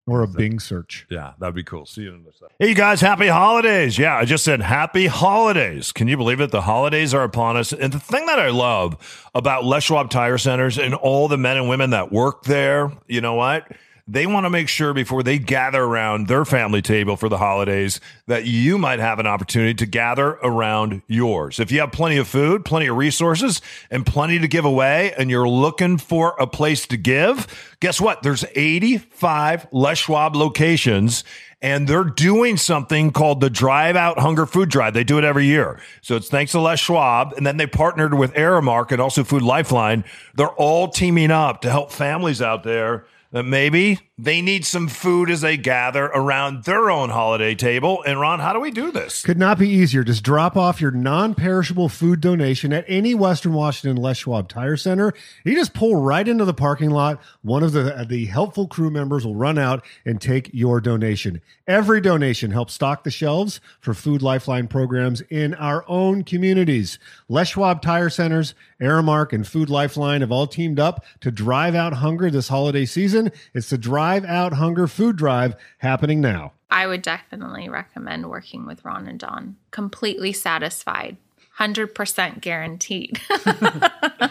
or 0.06 0.22
a 0.22 0.26
Bing 0.28 0.58
search. 0.58 1.06
yeah, 1.10 1.32
that'd 1.38 1.54
be 1.54 1.62
cool. 1.62 1.86
See 1.86 2.02
you 2.02 2.14
in 2.14 2.24
the 2.24 2.32
stuff. 2.32 2.50
Hey, 2.58 2.68
you 2.70 2.74
guys, 2.74 3.00
happy 3.00 3.28
holidays. 3.28 3.98
Yeah, 3.98 4.16
I 4.16 4.24
just 4.24 4.44
said 4.44 4.60
happy 4.60 5.06
holidays. 5.06 5.92
Can 5.92 6.08
you 6.08 6.16
believe 6.16 6.40
it? 6.40 6.50
The 6.50 6.62
holidays 6.62 7.14
are 7.14 7.22
upon 7.22 7.56
us. 7.56 7.72
And 7.72 7.92
the 7.92 8.00
thing 8.00 8.26
that 8.26 8.38
I 8.38 8.50
love 8.50 9.28
about 9.34 9.64
Les 9.64 9.84
Schwab 9.84 10.10
Tire 10.10 10.38
Centers 10.38 10.78
and 10.78 10.94
all 10.94 11.28
the 11.28 11.38
men 11.38 11.56
and 11.56 11.68
women 11.68 11.90
that 11.90 12.10
work 12.10 12.42
there, 12.44 12.90
you 13.06 13.20
know 13.20 13.34
what? 13.34 13.70
They 14.08 14.26
want 14.26 14.46
to 14.46 14.50
make 14.50 14.68
sure 14.68 14.92
before 14.92 15.22
they 15.22 15.38
gather 15.38 15.82
around 15.82 16.26
their 16.26 16.44
family 16.44 16.82
table 16.82 17.16
for 17.16 17.28
the 17.28 17.38
holidays 17.38 18.00
that 18.26 18.44
you 18.44 18.76
might 18.76 18.98
have 18.98 19.20
an 19.20 19.28
opportunity 19.28 19.74
to 19.74 19.86
gather 19.86 20.30
around 20.42 21.02
yours. 21.06 21.60
If 21.60 21.70
you 21.70 21.80
have 21.80 21.92
plenty 21.92 22.16
of 22.16 22.26
food, 22.26 22.64
plenty 22.64 22.88
of 22.88 22.96
resources, 22.96 23.60
and 23.90 24.04
plenty 24.04 24.40
to 24.40 24.48
give 24.48 24.64
away, 24.64 25.12
and 25.16 25.30
you're 25.30 25.48
looking 25.48 25.98
for 25.98 26.34
a 26.40 26.48
place 26.48 26.86
to 26.88 26.96
give, 26.96 27.74
guess 27.78 28.00
what? 28.00 28.22
There's 28.22 28.44
85 28.56 29.68
Les 29.70 29.98
Schwab 29.98 30.34
locations 30.34 31.22
and 31.62 31.86
they're 31.86 32.02
doing 32.02 32.56
something 32.56 33.12
called 33.12 33.40
the 33.40 33.48
Drive 33.48 33.94
Out 33.94 34.18
Hunger 34.18 34.46
Food 34.46 34.68
Drive. 34.68 34.94
They 34.94 35.04
do 35.04 35.16
it 35.18 35.24
every 35.24 35.46
year. 35.46 35.80
So 36.00 36.16
it's 36.16 36.28
thanks 36.28 36.52
to 36.52 36.60
Les 36.60 36.80
Schwab. 36.80 37.34
And 37.36 37.46
then 37.46 37.56
they 37.56 37.68
partnered 37.68 38.14
with 38.14 38.34
Aramark 38.34 38.90
and 38.90 39.00
also 39.00 39.22
Food 39.22 39.42
Lifeline. 39.42 40.04
They're 40.34 40.48
all 40.48 40.88
teaming 40.88 41.30
up 41.30 41.60
to 41.60 41.70
help 41.70 41.92
families 41.92 42.42
out 42.42 42.64
there 42.64 43.06
that 43.32 43.44
maybe 43.44 43.98
they 44.18 44.42
need 44.42 44.64
some 44.66 44.88
food 44.88 45.30
as 45.30 45.40
they 45.40 45.56
gather 45.56 46.04
around 46.04 46.64
their 46.64 46.90
own 46.90 47.08
holiday 47.08 47.54
table. 47.54 48.04
And 48.06 48.20
Ron, 48.20 48.40
how 48.40 48.52
do 48.52 48.60
we 48.60 48.70
do 48.70 48.92
this? 48.92 49.22
Could 49.22 49.38
not 49.38 49.58
be 49.58 49.68
easier. 49.70 50.04
Just 50.04 50.22
drop 50.22 50.54
off 50.54 50.82
your 50.82 50.90
non-perishable 50.90 51.88
food 51.88 52.20
donation 52.20 52.74
at 52.74 52.84
any 52.86 53.14
Western 53.14 53.54
Washington 53.54 54.00
Les 54.00 54.18
Schwab 54.18 54.50
Tire 54.50 54.76
Center. 54.76 55.14
You 55.44 55.54
just 55.54 55.72
pull 55.72 55.96
right 55.96 56.28
into 56.28 56.44
the 56.44 56.52
parking 56.52 56.90
lot. 56.90 57.22
One 57.40 57.62
of 57.62 57.72
the 57.72 58.04
the 58.06 58.26
helpful 58.26 58.68
crew 58.68 58.90
members 58.90 59.24
will 59.24 59.34
run 59.34 59.56
out 59.56 59.82
and 60.04 60.20
take 60.20 60.50
your 60.52 60.80
donation. 60.80 61.40
Every 61.66 62.02
donation 62.02 62.50
helps 62.50 62.74
stock 62.74 63.04
the 63.04 63.10
shelves 63.10 63.60
for 63.80 63.94
Food 63.94 64.20
Lifeline 64.20 64.68
programs 64.68 65.22
in 65.22 65.54
our 65.54 65.84
own 65.88 66.22
communities. 66.22 66.98
Les 67.28 67.48
Schwab 67.48 67.80
Tire 67.80 68.10
Centers, 68.10 68.54
Aramark, 68.78 69.32
and 69.32 69.46
Food 69.46 69.70
Lifeline 69.70 70.20
have 70.20 70.32
all 70.32 70.46
teamed 70.46 70.78
up 70.78 71.04
to 71.20 71.30
drive 71.30 71.74
out 71.74 71.94
hunger 71.94 72.30
this 72.30 72.48
holiday 72.48 72.84
season. 72.84 73.32
It's 73.54 73.70
the 73.70 73.78
Drive 73.78 74.01
Out 74.02 74.54
Hunger 74.54 74.88
Food 74.88 75.14
Drive 75.16 75.54
happening 75.78 76.20
now. 76.20 76.52
I 76.70 76.88
would 76.88 77.02
definitely 77.02 77.68
recommend 77.68 78.28
working 78.28 78.66
with 78.66 78.84
Ron 78.84 79.06
and 79.06 79.18
Don. 79.18 79.56
Completely 79.70 80.32
satisfied, 80.32 81.18
100% 81.62 82.40
guaranteed. 82.40 83.20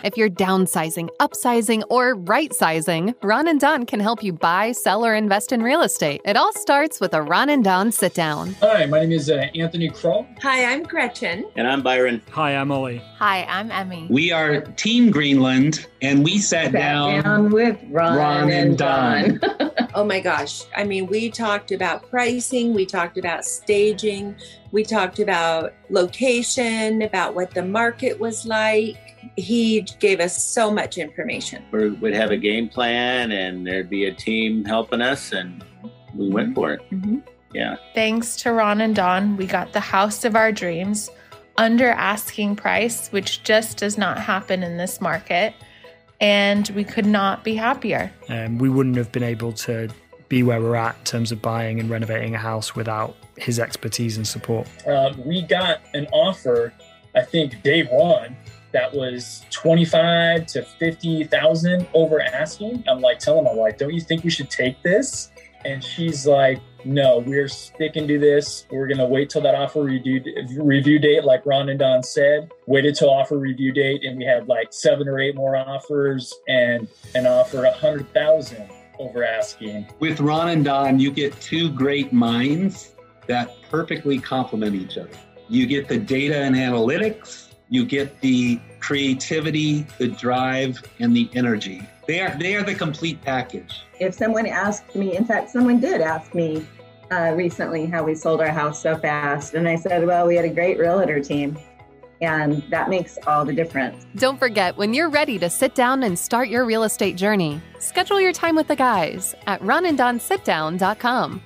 If 0.04 0.18
you're 0.18 0.30
downsizing, 0.30 1.10
upsizing, 1.20 1.84
or 1.90 2.16
right 2.16 2.52
sizing, 2.56 3.14
Ron 3.22 3.48
and 3.48 3.60
Don 3.60 3.86
can 3.86 4.00
help 4.00 4.24
you 4.24 4.34
buy, 4.34 4.72
sell, 4.72 5.06
or 5.06 5.14
invest 5.14 5.52
in 5.52 5.62
real 5.62 5.82
estate. 5.82 6.22
It 6.26 6.36
all 6.36 6.52
starts 6.54 7.00
with 7.00 7.14
a 7.14 7.22
Ron 7.22 7.50
and 7.50 7.64
Don 7.64 7.92
sit 7.92 8.16
down. 8.16 8.56
Hi, 8.62 8.88
my 8.88 9.02
name 9.02 9.12
is 9.12 9.30
uh, 9.30 9.46
Anthony 9.54 9.90
Kroll. 9.90 10.26
Hi, 10.42 10.66
I'm 10.66 10.82
Gretchen. 10.84 11.46
And 11.56 11.68
I'm 11.68 11.84
Byron. 11.84 12.20
Hi, 12.32 12.56
I'm 12.56 12.72
Ollie. 12.72 13.00
Hi, 13.20 13.44
I'm 13.44 13.70
Emmy. 13.70 14.08
We 14.10 14.32
are 14.32 14.62
Team 14.62 15.12
Greenland, 15.12 15.86
and 16.02 16.24
we 16.24 16.40
sat, 16.40 16.72
down. 16.72 17.52
with 17.52 17.78
Ron, 17.90 18.18
Ron 18.18 18.50
and 18.50 18.78
Don. 18.78 19.40
oh 19.94 20.04
my 20.04 20.20
gosh. 20.20 20.64
I 20.76 20.84
mean, 20.84 21.06
we 21.06 21.30
talked 21.30 21.72
about 21.72 22.10
pricing, 22.10 22.74
we 22.74 22.88
talked 22.88 23.20
about 23.20 23.46
staging, 23.46 24.36
we 24.72 24.84
talked 24.84 25.20
about 25.20 25.74
location, 25.90 27.02
about 27.02 27.36
what 27.36 27.52
the 27.52 27.64
market 27.64 28.20
was 28.20 28.46
like. 28.46 28.98
He 29.36 29.82
gave 30.00 30.20
us 30.20 30.44
so 30.44 30.72
much 30.72 30.98
information. 30.98 31.64
We 31.72 31.90
would 31.90 32.14
have 32.14 32.32
a 32.32 32.38
game 32.38 32.70
plan, 32.70 33.32
and 33.32 33.66
there'd 33.68 33.90
be 33.90 34.06
a 34.06 34.14
team 34.14 34.66
helping 34.66 35.02
us, 35.02 35.32
and 35.32 35.64
we 36.16 36.30
went 36.30 36.56
for 36.56 36.74
it. 36.74 36.82
Mhm. 36.92 37.22
Yeah. 37.54 37.76
Thanks 37.94 38.36
to 38.38 38.54
Ron 38.54 38.82
and 38.82 38.96
Don, 38.96 39.36
we 39.38 39.46
got 39.46 39.74
the 39.74 39.80
house 39.82 40.24
of 40.24 40.36
our 40.36 40.52
dreams, 40.52 41.10
under 41.58 41.90
asking 41.90 42.56
price, 42.56 43.10
which 43.10 43.44
just 43.44 43.78
does 43.78 43.98
not 43.98 44.18
happen 44.18 44.64
in 44.64 44.78
this 44.78 45.02
market. 45.02 45.54
And 46.22 46.70
we 46.70 46.84
could 46.84 47.06
not 47.06 47.44
be 47.44 47.56
happier. 47.56 48.12
Um, 48.30 48.58
we 48.58 48.70
wouldn't 48.70 48.96
have 48.96 49.12
been 49.12 49.24
able 49.24 49.52
to 49.54 49.90
be 50.32 50.44
where 50.44 50.62
we're 50.62 50.76
at 50.76 50.98
in 50.98 51.04
terms 51.04 51.32
of 51.34 51.42
buying 51.42 51.82
and 51.82 51.90
renovating 51.90 52.34
a 52.34 52.38
house 52.38 52.74
without 52.74 53.14
his 53.36 53.60
expertise 53.60 54.16
and 54.16 54.26
support. 54.26 54.66
Um, 54.88 55.22
we 55.26 55.42
got 55.42 55.82
an 55.94 56.08
offer, 56.14 56.74
I 57.14 57.22
think, 57.22 57.62
day 57.64 57.84
one 57.84 58.38
that 58.72 58.94
was 58.94 59.44
25 59.52 60.46
to 60.48 60.64
50,000 60.64 61.86
over 61.94 62.22
asking. 62.22 62.82
I'm 62.88 63.02
like 63.02 63.20
telling 63.20 63.44
my 63.44 63.54
wife, 63.54 63.78
don't 63.78 63.94
you 63.94 64.00
think 64.00 64.24
we 64.24 64.30
should 64.30 64.50
take 64.50 64.82
this? 64.84 65.32
And 65.66 65.84
she's 65.84 66.26
like, 66.26 66.62
no, 66.86 67.20
we're 67.20 67.50
sticking 67.50 68.08
to 68.08 68.18
this. 68.18 68.66
We're 68.72 68.88
going 68.88 69.00
to 69.00 69.06
wait 69.06 69.30
till 69.30 69.42
that 69.42 69.54
offer 69.54 69.84
review, 69.84 70.24
review 70.58 70.98
date, 70.98 71.26
like 71.26 71.46
Ron 71.46 71.68
and 71.68 71.78
Don 71.78 72.04
said. 72.04 72.50
Waited 72.68 72.96
till 72.96 73.10
offer 73.10 73.38
review 73.38 73.74
date, 73.74 74.06
and 74.06 74.18
we 74.18 74.24
had 74.24 74.48
like 74.48 74.72
seven 74.72 75.10
or 75.10 75.20
eight 75.20 75.36
more 75.36 75.58
offers 75.58 76.34
and 76.48 76.88
an 77.14 77.28
offer 77.28 77.66
a 77.66 77.72
hundred 77.72 78.12
thousand 78.14 78.68
over 79.02 79.24
asking. 79.24 79.88
With 80.00 80.20
Ron 80.20 80.50
and 80.50 80.64
Don, 80.64 81.00
you 81.00 81.12
get 81.12 81.40
two 81.42 81.70
great 81.70 82.14
minds 82.14 82.96
that 83.28 83.50
perfectly 83.70 84.20
complement 84.20 84.76
each 84.76 84.98
other. 84.98 85.10
You 85.50 85.66
get 85.66 85.88
the 85.88 85.98
data 85.98 86.38
and 86.38 86.56
analytics, 86.56 87.50
you 87.70 87.86
get 87.86 88.20
the 88.22 88.60
creativity, 88.80 89.86
the 89.98 90.08
drive, 90.08 90.82
and 91.00 91.16
the 91.16 91.30
energy. 91.34 91.88
They 92.08 92.20
are 92.20 92.38
they 92.38 92.56
are 92.56 92.64
the 92.64 92.76
complete 92.76 93.22
package. 93.22 93.82
If 94.00 94.14
someone 94.14 94.46
asked 94.46 94.96
me, 94.96 95.16
in 95.16 95.26
fact, 95.26 95.50
someone 95.50 95.80
did 95.80 96.02
ask 96.02 96.34
me 96.34 96.66
uh, 97.12 97.34
recently 97.36 97.86
how 97.86 98.04
we 98.04 98.16
sold 98.16 98.42
our 98.42 98.50
house 98.50 98.82
so 98.82 98.98
fast, 98.98 99.54
and 99.54 99.68
I 99.68 99.76
said, 99.76 100.06
"Well, 100.06 100.28
we 100.28 100.36
had 100.36 100.46
a 100.46 100.54
great 100.54 100.78
realtor 100.80 101.22
team." 101.22 101.58
And 102.22 102.62
that 102.70 102.90
makes 102.90 103.18
all 103.26 103.44
the 103.46 103.54
difference. 103.54 104.06
Don't 104.16 104.38
forget, 104.38 104.78
when 104.78 104.94
you're 104.94 105.10
ready 105.10 105.40
to 105.40 105.50
sit 105.50 105.74
down 105.74 106.04
and 106.04 106.18
start 106.18 106.50
your 106.50 106.66
real 106.66 106.84
estate 106.84 107.16
journey, 107.16 107.60
schedule 107.80 108.22
your 108.22 108.34
time 108.34 108.56
with 108.56 108.68
the 108.68 108.76
guys 108.76 109.34
at 109.48 109.60
ronandonsitdown.com. 109.62 111.42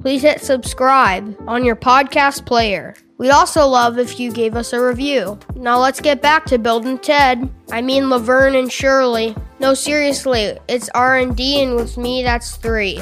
Please 0.00 0.22
hit 0.22 0.40
subscribe 0.40 1.36
on 1.46 1.62
your 1.62 1.76
podcast 1.76 2.46
player. 2.46 2.94
We'd 3.18 3.30
also 3.30 3.66
love 3.66 3.98
if 3.98 4.18
you 4.18 4.32
gave 4.32 4.56
us 4.56 4.72
a 4.72 4.80
review. 4.80 5.38
Now 5.56 5.78
let's 5.78 6.00
get 6.00 6.22
back 6.22 6.46
to 6.46 6.58
building 6.58 6.96
Ted. 6.98 7.50
I 7.70 7.82
mean 7.82 8.08
Laverne 8.08 8.54
and 8.54 8.72
Shirley. 8.72 9.36
No, 9.58 9.74
seriously, 9.74 10.58
it's 10.68 10.88
R 10.94 11.18
and 11.18 11.36
D, 11.36 11.62
and 11.62 11.76
with 11.76 11.98
me, 11.98 12.22
that's 12.22 12.56
three. 12.56 12.98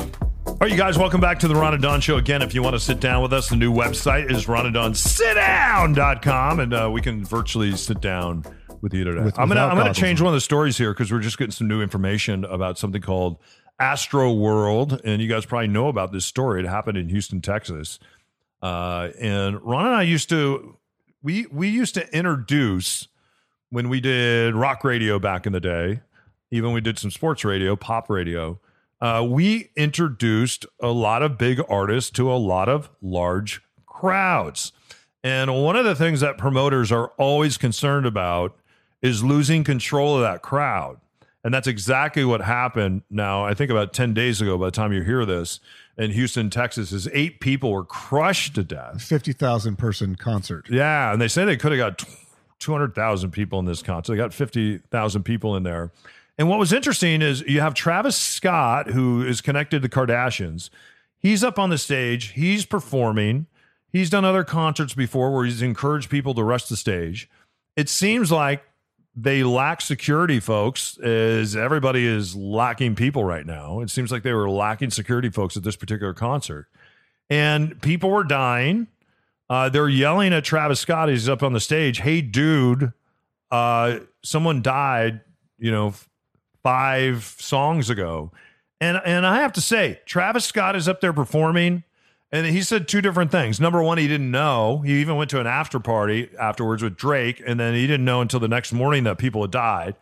All 0.60 0.66
right, 0.66 0.72
you 0.72 0.76
guys, 0.76 0.98
welcome 0.98 1.20
back 1.20 1.38
to 1.40 1.48
the 1.48 1.54
Ron 1.54 1.74
and 1.74 1.82
Don 1.82 2.00
Show. 2.00 2.16
Again, 2.16 2.42
if 2.42 2.52
you 2.52 2.64
want 2.64 2.74
to 2.74 2.80
sit 2.80 2.98
down 2.98 3.22
with 3.22 3.32
us, 3.32 3.48
the 3.48 3.54
new 3.54 3.72
website 3.72 4.28
is 4.28 4.46
ronandonsitdown.com, 4.46 6.58
and 6.58 6.74
uh, 6.74 6.90
we 6.92 7.00
can 7.00 7.24
virtually 7.24 7.76
sit 7.76 8.00
down 8.00 8.44
with 8.80 8.92
you 8.92 9.04
today. 9.04 9.22
With- 9.22 9.38
I'm 9.38 9.46
gonna 9.46 9.60
I'm 9.60 9.76
gonna 9.76 9.94
change 9.94 10.20
one 10.20 10.26
of 10.28 10.34
the 10.34 10.40
stories 10.40 10.76
here 10.76 10.92
because 10.92 11.12
we're 11.12 11.20
just 11.20 11.38
getting 11.38 11.52
some 11.52 11.68
new 11.68 11.80
information 11.80 12.44
about 12.44 12.76
something 12.76 13.00
called 13.00 13.36
Astro 13.78 14.32
World, 14.32 15.00
and 15.04 15.22
you 15.22 15.28
guys 15.28 15.46
probably 15.46 15.68
know 15.68 15.86
about 15.86 16.10
this 16.10 16.26
story. 16.26 16.64
It 16.64 16.68
happened 16.68 16.98
in 16.98 17.08
Houston, 17.08 17.40
Texas, 17.40 18.00
uh, 18.60 19.10
and 19.20 19.62
Ron 19.62 19.86
and 19.86 19.94
I 19.94 20.02
used 20.02 20.28
to 20.30 20.76
we 21.22 21.46
we 21.52 21.68
used 21.68 21.94
to 21.94 22.12
introduce 22.12 23.06
when 23.70 23.88
we 23.88 24.00
did 24.00 24.56
rock 24.56 24.82
radio 24.82 25.20
back 25.20 25.46
in 25.46 25.52
the 25.52 25.60
day, 25.60 26.00
even 26.50 26.72
we 26.72 26.80
did 26.80 26.98
some 26.98 27.12
sports 27.12 27.44
radio, 27.44 27.76
pop 27.76 28.10
radio. 28.10 28.58
Uh, 29.00 29.26
we 29.28 29.70
introduced 29.76 30.66
a 30.80 30.88
lot 30.88 31.22
of 31.22 31.38
big 31.38 31.60
artists 31.68 32.10
to 32.10 32.30
a 32.32 32.34
lot 32.34 32.68
of 32.68 32.90
large 33.00 33.62
crowds. 33.86 34.72
And 35.22 35.62
one 35.62 35.76
of 35.76 35.84
the 35.84 35.94
things 35.94 36.20
that 36.20 36.38
promoters 36.38 36.90
are 36.90 37.08
always 37.18 37.56
concerned 37.56 38.06
about 38.06 38.56
is 39.02 39.22
losing 39.22 39.64
control 39.64 40.16
of 40.16 40.22
that 40.22 40.42
crowd. 40.42 40.98
And 41.44 41.54
that's 41.54 41.68
exactly 41.68 42.24
what 42.24 42.40
happened 42.40 43.02
now, 43.10 43.44
I 43.44 43.54
think 43.54 43.70
about 43.70 43.92
10 43.92 44.12
days 44.12 44.40
ago, 44.40 44.58
by 44.58 44.66
the 44.66 44.72
time 44.72 44.92
you 44.92 45.02
hear 45.02 45.24
this, 45.24 45.60
in 45.98 46.12
Houston, 46.12 46.48
Texas, 46.48 46.92
is 46.92 47.08
eight 47.12 47.40
people 47.40 47.72
were 47.72 47.84
crushed 47.84 48.54
to 48.54 48.62
death. 48.62 49.02
Fifty 49.02 49.32
thousand 49.32 49.76
person 49.76 50.14
concert. 50.14 50.66
Yeah, 50.70 51.12
and 51.12 51.20
they 51.20 51.26
say 51.26 51.44
they 51.44 51.56
could 51.56 51.72
have 51.72 51.78
got 51.78 52.04
two 52.60 52.72
hundred 52.72 52.94
thousand 52.94 53.32
people 53.32 53.58
in 53.58 53.64
this 53.64 53.82
concert. 53.82 54.12
They 54.12 54.16
got 54.16 54.32
fifty 54.32 54.78
thousand 54.78 55.24
people 55.24 55.56
in 55.56 55.64
there. 55.64 55.90
And 56.38 56.48
what 56.48 56.60
was 56.60 56.72
interesting 56.72 57.20
is 57.20 57.42
you 57.42 57.60
have 57.60 57.74
Travis 57.74 58.16
Scott, 58.16 58.90
who 58.90 59.26
is 59.26 59.40
connected 59.40 59.82
to 59.82 59.88
Kardashians. 59.88 60.70
He's 61.18 61.42
up 61.42 61.58
on 61.58 61.70
the 61.70 61.78
stage. 61.78 62.28
He's 62.28 62.64
performing. 62.64 63.46
He's 63.90 64.08
done 64.08 64.24
other 64.24 64.44
concerts 64.44 64.94
before 64.94 65.34
where 65.34 65.44
he's 65.44 65.62
encouraged 65.62 66.10
people 66.10 66.34
to 66.34 66.44
rush 66.44 66.66
the 66.66 66.76
stage. 66.76 67.28
It 67.74 67.88
seems 67.88 68.30
like 68.30 68.62
they 69.16 69.42
lack 69.42 69.80
security 69.80 70.38
folks 70.38 70.96
as 70.98 71.56
everybody 71.56 72.06
is 72.06 72.36
lacking 72.36 72.94
people 72.94 73.24
right 73.24 73.44
now. 73.44 73.80
It 73.80 73.90
seems 73.90 74.12
like 74.12 74.22
they 74.22 74.32
were 74.32 74.48
lacking 74.48 74.90
security 74.90 75.30
folks 75.30 75.56
at 75.56 75.64
this 75.64 75.74
particular 75.74 76.14
concert. 76.14 76.68
And 77.28 77.80
people 77.82 78.10
were 78.10 78.22
dying. 78.22 78.86
Uh, 79.50 79.70
they're 79.70 79.88
yelling 79.88 80.32
at 80.32 80.44
Travis 80.44 80.78
Scott. 80.78 81.08
He's 81.08 81.28
up 81.28 81.42
on 81.42 81.52
the 81.52 81.60
stage. 81.60 81.98
Hey, 81.98 82.20
dude, 82.20 82.92
uh, 83.50 83.98
someone 84.22 84.62
died, 84.62 85.22
you 85.58 85.72
know, 85.72 85.94
five 86.68 87.24
songs 87.38 87.88
ago. 87.88 88.30
And, 88.78 89.00
and 89.02 89.26
I 89.26 89.40
have 89.40 89.54
to 89.54 89.60
say, 89.62 90.00
Travis 90.04 90.44
Scott 90.44 90.76
is 90.76 90.86
up 90.86 91.00
there 91.00 91.14
performing. 91.14 91.82
And 92.30 92.46
he 92.46 92.60
said 92.60 92.86
two 92.86 93.00
different 93.00 93.30
things. 93.30 93.58
Number 93.58 93.82
one, 93.82 93.96
he 93.96 94.06
didn't 94.06 94.30
know. 94.30 94.82
He 94.82 95.00
even 95.00 95.16
went 95.16 95.30
to 95.30 95.40
an 95.40 95.46
after 95.46 95.80
party 95.80 96.28
afterwards 96.38 96.82
with 96.82 96.94
Drake, 96.94 97.42
and 97.46 97.58
then 97.58 97.72
he 97.72 97.86
didn't 97.86 98.04
know 98.04 98.20
until 98.20 98.38
the 98.38 98.48
next 98.48 98.70
morning 98.74 99.04
that 99.04 99.16
people 99.16 99.40
had 99.40 99.50
died. 99.50 99.94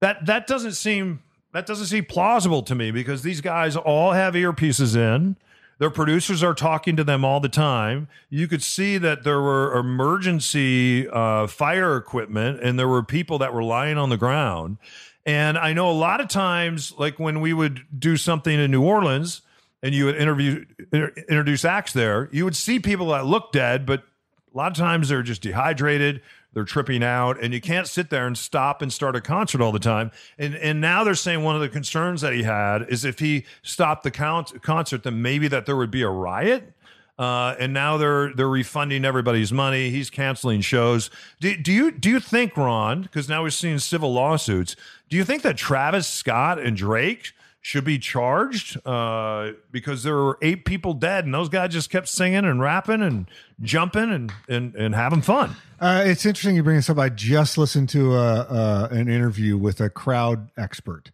That 0.00 0.24
that 0.24 0.46
doesn't 0.46 0.72
seem 0.72 1.22
that 1.52 1.66
doesn't 1.66 1.88
seem 1.88 2.06
plausible 2.06 2.62
to 2.62 2.74
me 2.74 2.90
because 2.92 3.22
these 3.22 3.42
guys 3.42 3.76
all 3.76 4.12
have 4.12 4.32
earpieces 4.32 4.96
in. 4.96 5.36
Their 5.80 5.90
producers 5.90 6.42
are 6.42 6.54
talking 6.54 6.96
to 6.96 7.04
them 7.04 7.26
all 7.26 7.40
the 7.40 7.50
time. 7.50 8.08
You 8.30 8.48
could 8.48 8.62
see 8.62 8.96
that 8.96 9.24
there 9.24 9.40
were 9.40 9.78
emergency 9.78 11.06
uh, 11.08 11.46
fire 11.46 11.98
equipment, 11.98 12.60
and 12.62 12.78
there 12.78 12.88
were 12.88 13.02
people 13.02 13.36
that 13.38 13.52
were 13.52 13.62
lying 13.62 13.98
on 13.98 14.08
the 14.08 14.16
ground. 14.16 14.78
And 15.26 15.58
I 15.58 15.72
know 15.72 15.90
a 15.90 15.92
lot 15.92 16.20
of 16.20 16.28
times, 16.28 16.94
like 16.98 17.18
when 17.18 17.40
we 17.40 17.52
would 17.52 17.84
do 17.96 18.16
something 18.16 18.58
in 18.58 18.70
New 18.70 18.82
Orleans, 18.82 19.42
and 19.82 19.94
you 19.94 20.06
would 20.06 20.16
interview 20.16 20.64
inter- 20.92 21.12
introduce 21.28 21.64
acts 21.64 21.92
there, 21.92 22.28
you 22.32 22.44
would 22.44 22.56
see 22.56 22.78
people 22.78 23.08
that 23.08 23.26
look 23.26 23.52
dead, 23.52 23.86
but 23.86 24.04
a 24.52 24.56
lot 24.56 24.70
of 24.70 24.76
times 24.76 25.08
they're 25.08 25.22
just 25.22 25.42
dehydrated, 25.42 26.20
they're 26.52 26.64
tripping 26.64 27.04
out, 27.04 27.42
and 27.42 27.54
you 27.54 27.60
can't 27.60 27.86
sit 27.86 28.10
there 28.10 28.26
and 28.26 28.36
stop 28.36 28.82
and 28.82 28.92
start 28.92 29.14
a 29.14 29.20
concert 29.20 29.60
all 29.60 29.72
the 29.72 29.78
time. 29.78 30.10
And 30.38 30.54
and 30.56 30.80
now 30.80 31.04
they're 31.04 31.14
saying 31.14 31.44
one 31.44 31.54
of 31.54 31.60
the 31.60 31.68
concerns 31.68 32.20
that 32.22 32.32
he 32.32 32.42
had 32.42 32.86
is 32.88 33.04
if 33.04 33.20
he 33.20 33.44
stopped 33.62 34.02
the 34.02 34.10
count, 34.10 34.60
concert, 34.62 35.04
then 35.04 35.22
maybe 35.22 35.48
that 35.48 35.66
there 35.66 35.76
would 35.76 35.90
be 35.90 36.02
a 36.02 36.10
riot. 36.10 36.72
Uh, 37.20 37.54
and 37.58 37.74
now 37.74 37.98
they're 37.98 38.32
they're 38.32 38.48
refunding 38.48 39.04
everybody's 39.04 39.52
money. 39.52 39.90
He's 39.90 40.08
canceling 40.08 40.62
shows. 40.62 41.10
Do, 41.38 41.54
do 41.54 41.70
you 41.70 41.90
do 41.90 42.08
you 42.08 42.18
think 42.18 42.56
Ron? 42.56 43.02
Because 43.02 43.28
now 43.28 43.42
we're 43.42 43.50
seeing 43.50 43.78
civil 43.78 44.10
lawsuits. 44.14 44.74
Do 45.10 45.18
you 45.18 45.24
think 45.24 45.42
that 45.42 45.58
Travis 45.58 46.06
Scott 46.06 46.58
and 46.58 46.74
Drake 46.74 47.32
should 47.60 47.84
be 47.84 47.98
charged 47.98 48.78
uh, 48.86 49.52
because 49.70 50.02
there 50.02 50.14
were 50.14 50.38
eight 50.40 50.64
people 50.64 50.94
dead 50.94 51.26
and 51.26 51.34
those 51.34 51.50
guys 51.50 51.74
just 51.74 51.90
kept 51.90 52.08
singing 52.08 52.46
and 52.46 52.58
rapping 52.58 53.02
and 53.02 53.30
jumping 53.60 54.10
and 54.10 54.32
and, 54.48 54.74
and 54.74 54.94
having 54.94 55.20
fun? 55.20 55.56
Uh, 55.78 56.02
it's 56.06 56.24
interesting 56.24 56.56
you 56.56 56.62
bring 56.62 56.76
this 56.76 56.88
up. 56.88 56.98
I 56.98 57.10
just 57.10 57.58
listened 57.58 57.90
to 57.90 58.14
a, 58.14 58.40
uh, 58.40 58.88
an 58.92 59.08
interview 59.08 59.58
with 59.58 59.82
a 59.82 59.90
crowd 59.90 60.48
expert, 60.56 61.10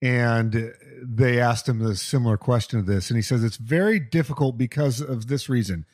and 0.00 0.74
they 1.02 1.40
asked 1.40 1.68
him 1.68 1.84
a 1.84 1.94
similar 1.94 2.36
question 2.36 2.78
of 2.78 2.86
this, 2.86 3.10
and 3.10 3.16
he 3.16 3.22
says 3.22 3.42
it's 3.42 3.56
very 3.56 3.98
difficult 3.98 4.56
because 4.56 5.00
of 5.00 5.26
this 5.26 5.48
reason. 5.48 5.84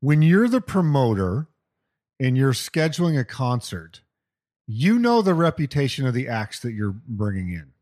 When 0.00 0.22
you're 0.22 0.48
the 0.48 0.60
promoter 0.60 1.48
and 2.20 2.36
you're 2.36 2.52
scheduling 2.52 3.18
a 3.18 3.24
concert, 3.24 4.02
you 4.66 4.98
know 4.98 5.22
the 5.22 5.34
reputation 5.34 6.06
of 6.06 6.14
the 6.14 6.28
acts 6.28 6.60
that 6.60 6.72
you're 6.72 6.96
bringing 7.06 7.50
in. 7.50 7.72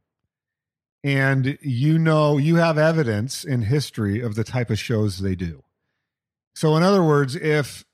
And 1.03 1.59
you 1.61 1.99
know, 1.99 2.39
you 2.39 2.57
have 2.57 2.79
evidence 2.79 3.45
in 3.45 3.63
history 3.63 4.21
of 4.21 4.37
the 4.37 4.45
type 4.45 4.71
of 4.71 4.79
shows 4.79 5.19
they 5.19 5.35
do. 5.35 5.63
So, 6.55 6.77
in 6.77 6.83
other 6.83 7.03
words, 7.03 7.37
if 7.37 7.85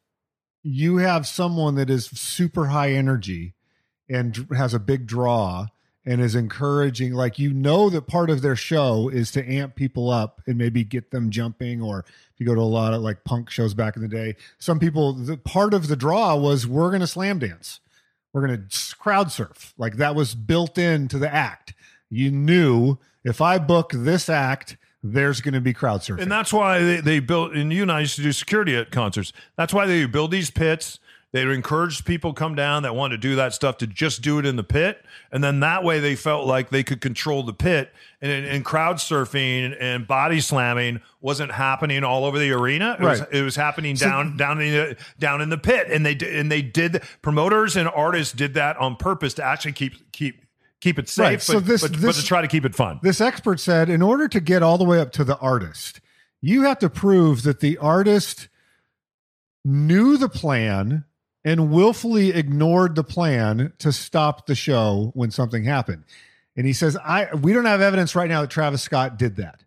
you 0.63 0.99
have 0.99 1.27
someone 1.27 1.75
that 1.77 1.91
is 1.91 2.07
super 2.07 2.67
high 2.67 2.93
energy 2.93 3.55
and 4.09 4.47
has 4.55 4.75
a 4.75 4.79
big 4.79 5.07
draw 5.07 5.69
and 6.05 6.21
is 6.21 6.35
encouraging 6.35 7.13
like 7.13 7.39
you 7.39 7.53
know 7.53 7.91
that 7.91 8.07
part 8.07 8.31
of 8.31 8.43
their 8.43 8.57
show 8.57 9.09
is 9.09 9.31
to 9.31 9.45
amp 9.51 9.75
people 9.75 10.11
up 10.11 10.41
and 10.47 10.57
maybe 10.57 10.83
get 10.85 11.11
them 11.11 11.31
jumping 11.31 11.83
or 11.83 12.01
if 12.33 12.39
you 12.39 12.47
go 12.47 12.55
to 12.55 12.61
a 12.61 12.63
lot 12.63 12.95
of 12.95 13.03
like 13.03 13.25
punk 13.25 13.51
shows 13.51 13.75
back 13.75 13.97
in 13.97 14.03
the 14.03 14.09
day 14.09 14.35
some 14.59 14.79
people 14.79 15.13
the 15.13 15.37
part 15.37 15.75
of 15.75 15.89
the 15.89 15.97
draw 15.97 16.35
was 16.35 16.67
we're 16.67 16.89
going 16.89 17.01
to 17.01 17.07
slam 17.07 17.39
dance 17.39 17.81
we're 18.33 18.47
going 18.47 18.69
to 18.69 18.97
crowd 18.97 19.31
surf 19.31 19.75
like 19.77 19.97
that 19.97 20.15
was 20.15 20.35
built 20.35 20.79
into 20.79 21.19
the 21.19 21.33
act 21.33 21.75
you 22.09 22.31
knew 22.31 22.97
if 23.25 23.41
i 23.41 23.59
book 23.59 23.93
this 23.95 24.29
act 24.29 24.77
there's 25.03 25.41
going 25.41 25.55
to 25.55 25.61
be 25.61 25.73
crowd 25.73 26.01
surfing. 26.01 26.23
And 26.23 26.31
that's 26.31 26.53
why 26.53 26.79
they, 26.81 27.01
they 27.01 27.21
built, 27.21 27.55
and 27.55 27.73
you 27.73 27.83
and 27.83 27.93
I 27.93 28.01
used 28.01 28.17
to 28.17 28.23
do 28.23 28.33
security 28.33 28.77
at 28.77 28.91
concerts. 28.91 29.33
That's 29.57 29.73
why 29.73 29.87
they 29.87 30.05
build 30.05 30.31
these 30.31 30.51
pits. 30.51 30.99
They 31.33 31.43
encouraged 31.43 32.05
people 32.07 32.33
come 32.33 32.57
down 32.57 32.83
that 32.83 32.97
wanted 32.97 33.17
to 33.23 33.29
do 33.29 33.37
that 33.37 33.55
stuff 33.55 33.79
to 33.79 33.87
just 33.87 34.21
do 34.21 34.41
it 34.41 34.47
in 34.47 34.57
the 34.57 34.65
pit. 34.65 35.05
And 35.31 35.45
then 35.45 35.61
that 35.61 35.85
way 35.85 36.01
they 36.01 36.17
felt 36.17 36.45
like 36.45 36.71
they 36.71 36.83
could 36.83 37.01
control 37.01 37.45
the 37.45 37.53
pit. 37.53 37.93
And, 38.21 38.45
and 38.47 38.65
crowd 38.65 38.97
surfing 38.97 39.77
and 39.81 40.09
body 40.09 40.41
slamming 40.41 41.01
wasn't 41.21 41.53
happening 41.53 42.03
all 42.03 42.25
over 42.25 42.37
the 42.39 42.51
arena. 42.51 42.97
It, 42.99 43.05
was, 43.05 43.21
Right. 43.21 43.29
it 43.33 43.43
was 43.43 43.55
happening 43.55 43.95
So- 43.95 44.07
down 44.09 44.37
down 44.37 44.61
in 44.61 44.73
the, 44.73 44.97
down 45.21 45.41
in 45.41 45.51
the 45.51 45.59
pit. 45.59 45.87
And 45.89 46.05
they 46.05 46.17
did, 46.17 46.35
and 46.35 46.51
they 46.51 46.63
did 46.63 47.01
promoters 47.23 47.77
and 47.77 47.89
artists 47.89 48.35
did 48.35 48.55
that 48.55 48.77
on 48.79 48.97
purpose 48.97 49.35
to 49.35 49.45
actually 49.45 49.73
keep 49.73 50.11
keep 50.13 50.45
keep 50.81 50.99
it 50.99 51.09
safe, 51.09 51.23
Right, 51.25 51.33
but, 51.35 51.43
so 51.43 51.61
this- 51.61 51.83
but, 51.83 51.93
but 52.03 52.15
to 52.17 52.25
try 52.25 52.41
to 52.41 52.49
keep 52.49 52.65
it 52.65 52.75
fun. 52.75 52.99
This 53.05 53.21
expert 53.21 53.61
said 53.61 53.89
in 53.89 54.03
order 54.03 54.27
to 54.27 54.41
get 54.41 54.65
all 54.65 54.79
the 54.79 54.85
way 54.85 54.99
up 54.99 55.13
to 55.13 55.23
the 55.25 55.37
artist, 55.39 56.01
you 56.41 56.63
have 56.63 56.81
to 56.81 56.91
prove 56.91 57.45
that 57.45 57.61
the 57.61 57.79
artist 57.79 58.49
knew 59.65 60.17
the 60.17 60.29
plan 60.29 61.05
and 61.45 61.71
willfully 61.71 62.31
ignored 62.31 62.95
the 62.95 63.05
plan 63.05 63.73
to 63.79 63.93
stop 63.93 64.47
the 64.47 64.55
show 64.55 65.11
when 65.15 65.31
something 65.31 65.65
happened. 65.65 66.05
And 66.57 66.67
he 66.67 66.73
says, 66.73 66.97
I 66.97 67.35
we 67.35 67.53
don't 67.53 67.65
have 67.65 67.81
evidence 67.81 68.15
right 68.15 68.29
now 68.29 68.43
that 68.43 68.51
Travis 68.51 68.83
Scott 68.83 69.19
did 69.19 69.37
that. 69.37 69.65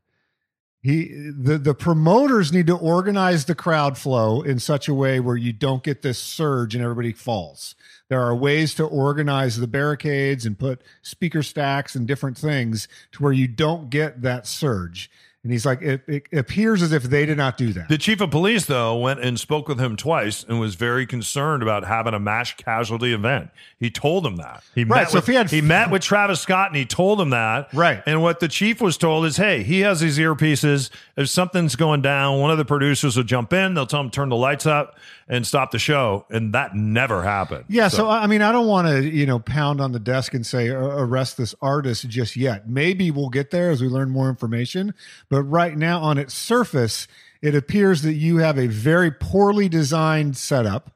He 0.82 1.08
the 1.08 1.58
the 1.58 1.74
promoters 1.74 2.52
need 2.52 2.68
to 2.68 2.76
organize 2.76 3.46
the 3.46 3.56
crowd 3.56 3.98
flow 3.98 4.42
in 4.42 4.60
such 4.60 4.90
a 4.90 4.94
way 4.94 5.20
where 5.20 5.38
you 5.38 5.54
don't 5.54 5.82
get 5.82 6.02
this 6.02 6.20
surge 6.20 6.76
and 6.76 6.84
everybody 6.84 7.14
falls. 7.14 7.74
There 8.10 8.22
are 8.22 8.36
ways 8.36 8.76
to 8.76 8.84
organize 8.84 9.58
the 9.58 9.68
barricades 9.68 10.46
and 10.46 10.60
put 10.60 10.82
speaker 11.02 11.42
stacks 11.42 11.96
and 11.96 12.06
different 12.06 12.38
things 12.38 12.90
to 13.14 13.24
where 13.24 13.32
you 13.32 13.48
don't 13.48 13.90
get 13.90 14.22
that 14.22 14.46
surge. 14.46 15.10
And 15.44 15.52
he's 15.52 15.66
like, 15.66 15.82
it, 15.82 16.02
it 16.08 16.24
appears 16.32 16.82
as 16.82 16.94
if 16.94 17.04
they 17.04 17.26
did 17.26 17.38
not 17.38 17.58
do 17.58 17.74
that. 17.74 17.90
The 17.90 17.98
chief 17.98 18.22
of 18.22 18.32
police, 18.32 18.66
though, 18.66 18.98
went 18.98 19.20
and 19.20 19.38
spoke 19.38 19.68
with 19.68 19.78
him 19.78 19.98
twice 19.98 20.46
and 20.48 20.58
was 20.58 20.76
very 20.76 21.06
concerned 21.06 21.62
about 21.62 21.84
having 21.84 22.14
a 22.14 22.20
mass 22.20 22.54
casualty 22.54 23.14
event. 23.14 23.50
He 23.78 23.90
told 23.92 24.26
him 24.26 24.38
that. 24.38 24.64
He 24.74 24.86
Right, 24.86 25.02
met 25.02 25.10
so 25.12 25.18
with, 25.18 25.24
if 25.26 25.28
he 25.28 25.34
had- 25.36 25.50
he 25.52 25.60
met 25.60 25.92
with 25.92 26.02
Travis 26.02 26.40
Scott 26.40 26.70
and 26.70 26.78
he 26.78 26.86
told 26.86 27.20
him 27.20 27.32
that. 27.32 27.74
Right. 27.74 28.02
And 28.06 28.22
what 28.22 28.40
the 28.40 28.48
chief 28.48 28.80
was 28.80 28.96
told 28.96 29.26
is, 29.26 29.36
hey, 29.36 29.64
he 29.64 29.82
has 29.82 30.00
these 30.00 30.18
earpieces. 30.18 30.90
If 31.18 31.28
something's 31.28 31.76
going 31.76 32.02
down, 32.02 32.40
one 32.40 32.50
of 32.52 32.58
the 32.58 32.64
producers 32.66 33.18
will 33.18 33.24
jump 33.26 33.52
in. 33.52 33.74
They'll 33.74 33.86
tell 33.86 34.00
him 34.00 34.12
turn 34.12 34.30
the 34.30 34.38
lights 34.38 34.66
up 34.66 34.96
and 35.28 35.46
stop 35.46 35.72
the 35.72 35.80
show. 35.80 36.26
And 36.30 36.54
that 36.54 36.74
never 36.74 37.22
happened. 37.24 37.66
Yeah, 37.68 37.90
so, 37.90 38.10
I 38.10 38.28
mean, 38.28 38.42
I 38.42 38.54
don't 38.54 38.68
want 38.68 38.88
to, 38.88 39.04
you 39.04 39.26
know, 39.26 39.40
pound 39.40 39.82
on 39.82 39.92
the 39.92 40.00
desk 40.00 40.34
and 40.34 40.46
say 40.46 40.70
arrest 40.70 41.36
this 41.36 41.54
artist 41.62 42.08
just 42.08 42.38
yet. 42.38 42.70
Maybe 42.70 43.12
we'll 43.12 43.30
get 43.30 43.52
there 43.52 43.72
as 43.72 43.82
we 43.82 43.90
learn 43.90 44.10
more 44.10 44.30
information. 44.30 44.94
But 45.34 45.50
right 45.50 45.76
now, 45.76 46.00
on 46.00 46.20
its 46.20 46.32
surface, 46.32 47.08
it 47.42 47.56
appears 47.56 48.04
that 48.04 48.14
you 48.14 48.38
have 48.38 48.60
a 48.60 48.68
very 48.68 49.10
poorly 49.10 49.68
designed 49.68 50.38
setup. 50.38 50.92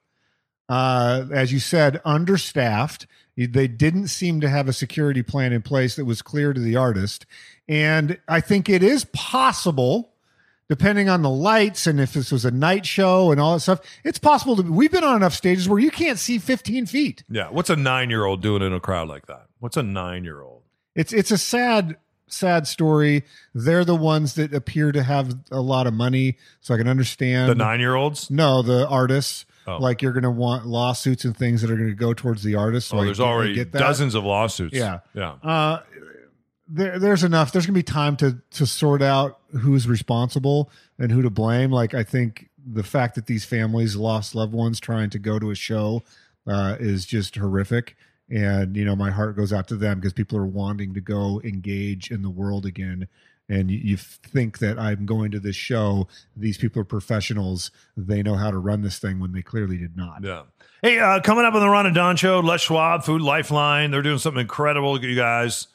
Uh, 0.69 1.25
as 1.31 1.51
you 1.51 1.57
said, 1.57 1.99
understaffed. 2.05 3.07
They 3.35 3.67
didn't 3.67 4.09
seem 4.09 4.39
to 4.41 4.49
have 4.49 4.67
a 4.67 4.73
security 4.73 5.23
plan 5.23 5.53
in 5.53 5.63
place 5.63 5.95
that 5.95 6.05
was 6.05 6.21
clear 6.21 6.53
to 6.53 6.59
the 6.59 6.75
artist. 6.75 7.25
And 7.67 8.19
I 8.27 8.39
think 8.39 8.69
it 8.69 8.83
is 8.83 9.05
possible 9.05 10.13
depending 10.69 11.09
on 11.09 11.23
the 11.23 11.31
lights 11.31 11.87
and 11.87 11.99
if 11.99 12.13
this 12.13 12.31
was 12.31 12.45
a 12.45 12.51
night 12.51 12.85
show 12.85 13.31
and 13.31 13.41
all 13.41 13.55
that 13.55 13.61
stuff, 13.61 13.79
it's 14.03 14.19
possible 14.19 14.55
to. 14.57 14.61
We've 14.61 14.91
been 14.91 15.03
on 15.03 15.15
enough 15.15 15.33
stages 15.33 15.67
where 15.67 15.79
you 15.79 15.89
can't 15.89 16.19
see 16.19 16.37
15 16.37 16.85
feet. 16.85 17.23
Yeah. 17.27 17.49
What's 17.49 17.71
a 17.71 17.75
nine 17.75 18.11
year 18.11 18.25
old 18.25 18.43
doing 18.43 18.61
in 18.61 18.71
a 18.71 18.79
crowd 18.79 19.07
like 19.07 19.25
that? 19.25 19.47
What's 19.57 19.77
a 19.77 19.83
nine 19.83 20.23
year 20.23 20.41
old? 20.43 20.61
It's 20.93 21.11
it's 21.11 21.31
a 21.31 21.39
sad 21.39 21.97
sad 22.27 22.67
story. 22.67 23.23
They're 23.53 23.85
the 23.85 23.95
ones 23.95 24.35
that 24.35 24.53
appear 24.53 24.91
to 24.91 25.03
have 25.03 25.33
a 25.51 25.61
lot 25.61 25.87
of 25.87 25.93
money, 25.93 26.37
so 26.61 26.73
I 26.73 26.77
can 26.77 26.87
understand 26.87 27.49
The 27.49 27.55
nine 27.55 27.79
year 27.79 27.95
olds? 27.95 28.29
No, 28.31 28.61
the 28.61 28.87
artists. 28.87 29.45
Oh. 29.69 29.77
Like 29.77 30.01
you're 30.01 30.13
going 30.13 30.23
to 30.23 30.29
want 30.31 30.65
lawsuits 30.65 31.25
and 31.25 31.35
things 31.35 31.61
that 31.61 31.69
are 31.69 31.75
going 31.75 31.89
to 31.89 31.93
go 31.95 32.13
towards 32.13 32.41
the 32.41 32.55
artists. 32.55 32.89
So 32.89 32.99
Oh, 32.99 33.03
there's 33.03 33.17
get- 33.17 33.25
already 33.25 33.65
dozens 33.65 34.15
of 34.15 34.23
lawsuits. 34.23 34.73
Yeah. 34.75 34.99
Yeah. 35.13 35.31
Uh, 35.43 35.81
there, 36.69 36.99
there's 36.99 37.23
enough. 37.23 37.51
There's 37.51 37.65
gonna 37.65 37.75
be 37.75 37.83
time 37.83 38.17
to 38.17 38.37
to 38.51 38.65
sort 38.65 39.01
out 39.01 39.39
who's 39.61 39.87
responsible 39.87 40.69
and 40.99 41.11
who 41.11 41.21
to 41.21 41.29
blame. 41.29 41.71
Like 41.71 41.93
I 41.93 42.03
think 42.03 42.49
the 42.65 42.83
fact 42.83 43.15
that 43.15 43.25
these 43.27 43.45
families 43.45 43.95
lost 43.95 44.35
loved 44.35 44.53
ones 44.53 44.79
trying 44.79 45.09
to 45.11 45.19
go 45.19 45.39
to 45.39 45.49
a 45.51 45.55
show 45.55 46.03
uh, 46.45 46.75
is 46.79 47.05
just 47.05 47.35
horrific. 47.35 47.95
And 48.29 48.75
you 48.75 48.83
know, 48.83 48.95
my 48.95 49.11
heart 49.11 49.35
goes 49.35 49.53
out 49.53 49.67
to 49.69 49.75
them 49.75 49.99
because 49.99 50.13
people 50.13 50.37
are 50.37 50.45
wanting 50.45 50.93
to 50.93 51.01
go 51.01 51.41
engage 51.43 52.11
in 52.11 52.21
the 52.21 52.29
world 52.29 52.65
again. 52.65 53.07
And 53.49 53.71
you, 53.71 53.77
you 53.77 53.97
think 53.97 54.59
that 54.59 54.77
I'm 54.77 55.05
going 55.05 55.31
to 55.31 55.39
this 55.39 55.55
show. 55.55 56.07
These 56.35 56.57
people 56.57 56.81
are 56.81 56.85
professionals. 56.85 57.71
They 57.95 58.21
know 58.21 58.35
how 58.35 58.51
to 58.51 58.57
run 58.57 58.81
this 58.81 58.99
thing 58.99 59.19
when 59.19 59.31
they 59.31 59.41
clearly 59.41 59.77
did 59.77 59.95
not. 59.95 60.21
Yeah. 60.21 60.43
Hey, 60.81 60.99
uh, 60.99 61.21
coming 61.21 61.45
up 61.45 61.53
on 61.53 61.61
the 61.61 61.69
Ron 61.69 61.85
and 61.85 61.95
Don 61.95 62.17
show, 62.17 62.41
Les 62.41 62.61
Schwab, 62.61 63.03
Food 63.03 63.21
Lifeline. 63.21 63.91
They're 63.91 64.01
doing 64.01 64.17
something 64.17 64.41
incredible, 64.41 65.01
you 65.01 65.15
guys. 65.15 65.67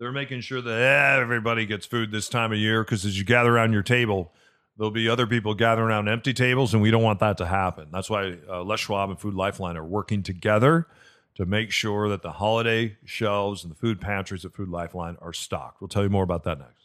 They're 0.00 0.12
making 0.12 0.40
sure 0.40 0.60
that 0.60 1.20
everybody 1.20 1.66
gets 1.66 1.86
food 1.86 2.10
this 2.10 2.28
time 2.28 2.52
of 2.52 2.58
year 2.58 2.82
because 2.82 3.04
as 3.04 3.16
you 3.16 3.24
gather 3.24 3.54
around 3.54 3.72
your 3.72 3.82
table, 3.82 4.32
there'll 4.76 4.90
be 4.90 5.08
other 5.08 5.26
people 5.26 5.54
gathering 5.54 5.88
around 5.88 6.08
empty 6.08 6.32
tables, 6.32 6.72
and 6.72 6.82
we 6.82 6.90
don't 6.90 7.02
want 7.02 7.20
that 7.20 7.36
to 7.38 7.46
happen. 7.46 7.88
That's 7.92 8.10
why 8.10 8.38
uh, 8.48 8.64
Les 8.64 8.80
Schwab 8.80 9.10
and 9.10 9.20
Food 9.20 9.34
Lifeline 9.34 9.76
are 9.76 9.84
working 9.84 10.22
together 10.22 10.86
to 11.40 11.46
make 11.46 11.70
sure 11.70 12.10
that 12.10 12.20
the 12.20 12.32
holiday 12.32 12.98
shelves 13.06 13.64
and 13.64 13.70
the 13.70 13.74
food 13.74 13.98
pantries 13.98 14.44
at 14.44 14.52
Food 14.52 14.68
Lifeline 14.68 15.16
are 15.22 15.32
stocked. 15.32 15.80
We'll 15.80 15.88
tell 15.88 16.02
you 16.02 16.10
more 16.10 16.22
about 16.22 16.44
that 16.44 16.58
next. 16.58 16.76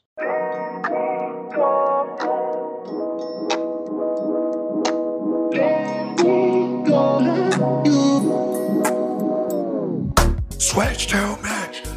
Switch 10.57 11.07
to 11.07 11.37
Mitch. 11.43 11.54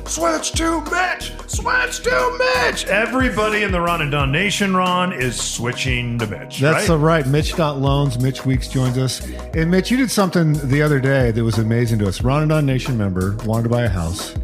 Switch 0.09 0.53
to 0.53 0.81
Mitch. 0.81 1.33
Switch 1.49 2.03
to 2.03 2.39
Mitch. 2.39 2.87
Everybody 2.87 3.63
in 3.63 3.71
the 3.71 3.81
Ron 3.81 4.01
and 4.01 4.11
Don 4.11 4.33
Nation, 4.33 4.75
Ron, 4.75 5.13
is 5.13 5.39
switching 5.39 6.19
to 6.19 6.27
Mitch. 6.27 6.61
That's 6.61 6.77
right? 6.77 6.87
so 6.87 6.97
right. 6.97 7.27
Mitch 7.27 7.55
Dot 7.55 7.79
Loans. 7.79 8.19
Mitch 8.19 8.47
Weeks 8.47 8.69
joins 8.69 8.97
us. 8.97 9.21
And 9.55 9.71
Mitch, 9.71 9.91
you 9.91 9.99
did 9.99 10.11
something 10.11 10.55
the 10.69 10.81
other 10.81 10.99
day 10.99 11.31
that 11.31 11.45
was 11.45 11.59
amazing 11.59 11.99
to 11.99 12.09
us. 12.09 12.21
Ronadon 12.21 12.65
Nation 12.65 12.97
member 12.97 13.37
wanted 13.45 13.65
to 13.65 13.69
buy 13.69 13.83
a 13.83 13.89
house. 13.89 14.35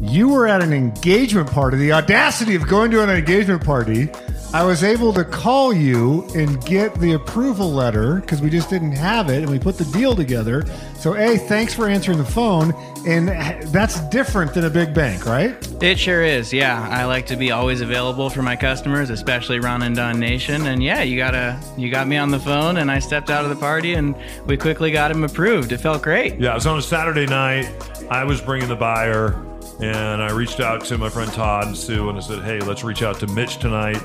You 0.00 0.28
were 0.28 0.46
at 0.46 0.62
an 0.62 0.72
engagement 0.72 1.50
party. 1.50 1.76
The 1.76 1.92
audacity 1.92 2.54
of 2.54 2.66
going 2.68 2.90
to 2.90 3.02
an 3.02 3.10
engagement 3.10 3.64
party. 3.64 4.08
I 4.52 4.62
was 4.62 4.84
able 4.84 5.12
to 5.14 5.24
call 5.24 5.72
you 5.72 6.26
and 6.34 6.64
get 6.64 6.94
the 7.00 7.12
approval 7.12 7.70
letter 7.72 8.20
because 8.20 8.40
we 8.40 8.48
just 8.48 8.70
didn't 8.70 8.92
have 8.92 9.28
it, 9.28 9.42
and 9.42 9.50
we 9.50 9.58
put 9.58 9.76
the 9.76 9.84
deal 9.86 10.14
together. 10.14 10.64
So, 10.94 11.14
a 11.16 11.36
thanks 11.36 11.74
for 11.74 11.88
answering 11.88 12.18
the 12.18 12.24
phone, 12.24 12.72
and 13.06 13.28
that's 13.72 14.00
different 14.08 14.54
than 14.54 14.64
a 14.64 14.70
big 14.70 14.94
bank, 14.94 15.26
right? 15.26 15.56
It 15.82 15.98
sure 15.98 16.22
is. 16.22 16.52
Yeah, 16.52 16.88
I 16.88 17.04
like 17.04 17.26
to 17.26 17.36
be 17.36 17.50
always 17.50 17.80
available 17.80 18.30
for 18.30 18.40
my 18.42 18.56
customers, 18.56 19.10
especially 19.10 19.58
Ron 19.58 19.82
and 19.82 19.96
Don 19.96 20.20
Nation. 20.20 20.66
And 20.66 20.82
yeah, 20.82 21.02
you 21.02 21.16
gotta 21.18 21.60
you 21.76 21.90
got 21.90 22.06
me 22.06 22.16
on 22.16 22.30
the 22.30 22.40
phone, 22.40 22.76
and 22.78 22.90
I 22.90 23.00
stepped 23.00 23.30
out 23.30 23.44
of 23.44 23.50
the 23.50 23.56
party, 23.56 23.94
and 23.94 24.14
we 24.46 24.56
quickly 24.56 24.90
got 24.90 25.10
him 25.10 25.24
approved. 25.24 25.72
It 25.72 25.78
felt 25.78 26.02
great. 26.02 26.38
Yeah, 26.38 26.52
it 26.52 26.54
was 26.54 26.66
on 26.66 26.78
a 26.78 26.82
Saturday 26.82 27.26
night. 27.26 27.68
I 28.10 28.24
was 28.24 28.40
bringing 28.40 28.68
the 28.68 28.76
buyer, 28.76 29.32
and 29.80 30.22
I 30.22 30.30
reached 30.32 30.60
out 30.60 30.84
to 30.86 30.98
my 30.98 31.08
friend 31.08 31.30
Todd 31.32 31.66
and 31.66 31.76
Sue, 31.76 32.08
and 32.08 32.18
I 32.18 32.20
said, 32.20 32.42
"Hey, 32.42 32.60
let's 32.60 32.84
reach 32.84 33.02
out 33.02 33.20
to 33.20 33.26
Mitch 33.26 33.58
tonight." 33.58 34.02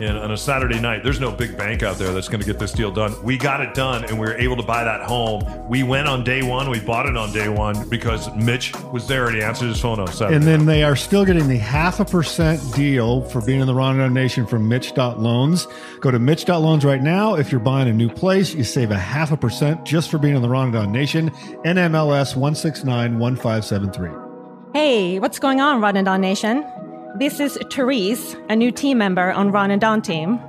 And 0.00 0.18
on 0.18 0.32
a 0.32 0.36
Saturday 0.36 0.80
night, 0.80 1.04
there's 1.04 1.20
no 1.20 1.30
big 1.30 1.56
bank 1.56 1.82
out 1.82 1.96
there 1.96 2.12
that's 2.12 2.28
going 2.28 2.40
to 2.40 2.46
get 2.46 2.58
this 2.58 2.72
deal 2.72 2.90
done. 2.90 3.14
We 3.22 3.36
got 3.36 3.60
it 3.60 3.74
done, 3.74 4.04
and 4.04 4.18
we 4.18 4.26
were 4.26 4.34
able 4.36 4.56
to 4.56 4.62
buy 4.62 4.82
that 4.84 5.02
home. 5.02 5.42
We 5.68 5.82
went 5.82 6.08
on 6.08 6.24
day 6.24 6.42
one. 6.42 6.70
We 6.70 6.80
bought 6.80 7.06
it 7.06 7.16
on 7.16 7.32
day 7.32 7.48
one 7.48 7.88
because 7.88 8.34
Mitch 8.34 8.74
was 8.92 9.06
there 9.06 9.26
and 9.26 9.36
he 9.36 9.42
answered 9.42 9.68
his 9.68 9.80
phone 9.80 10.00
on 10.00 10.08
Saturday. 10.08 10.36
And 10.36 10.44
then 10.44 10.66
they 10.66 10.82
are 10.82 10.96
still 10.96 11.24
getting 11.24 11.46
the 11.46 11.58
half 11.58 12.00
a 12.00 12.04
percent 12.04 12.60
deal 12.74 13.20
for 13.22 13.40
being 13.42 13.60
in 13.60 13.66
the 13.66 13.74
Ronadon 13.74 14.12
Nation 14.12 14.46
from 14.46 14.68
Mitch.loans. 14.68 15.68
Go 16.00 16.10
to 16.10 16.18
Mitch.loans 16.18 16.84
right 16.84 17.02
now. 17.02 17.34
If 17.34 17.52
you're 17.52 17.60
buying 17.60 17.88
a 17.88 17.92
new 17.92 18.08
place, 18.08 18.54
you 18.54 18.64
save 18.64 18.90
a 18.90 18.98
half 18.98 19.30
a 19.30 19.36
percent 19.36 19.84
just 19.84 20.10
for 20.10 20.18
being 20.18 20.34
in 20.34 20.42
the 20.42 20.48
Ronadon 20.48 20.90
Nation. 20.90 21.30
NMLS 21.64 22.34
1691573. 22.34 24.31
Hey, 24.74 25.18
what's 25.18 25.38
going 25.38 25.60
on, 25.60 25.82
Ron 25.82 25.98
and 25.98 26.06
Don 26.06 26.22
Nation? 26.22 26.64
This 27.18 27.40
is 27.40 27.58
Therese, 27.70 28.34
a 28.48 28.56
new 28.56 28.72
team 28.72 28.96
member 28.96 29.30
on 29.30 29.52
Ron 29.52 29.70
and 29.70 29.82
Don 29.82 30.00
team. 30.00 30.40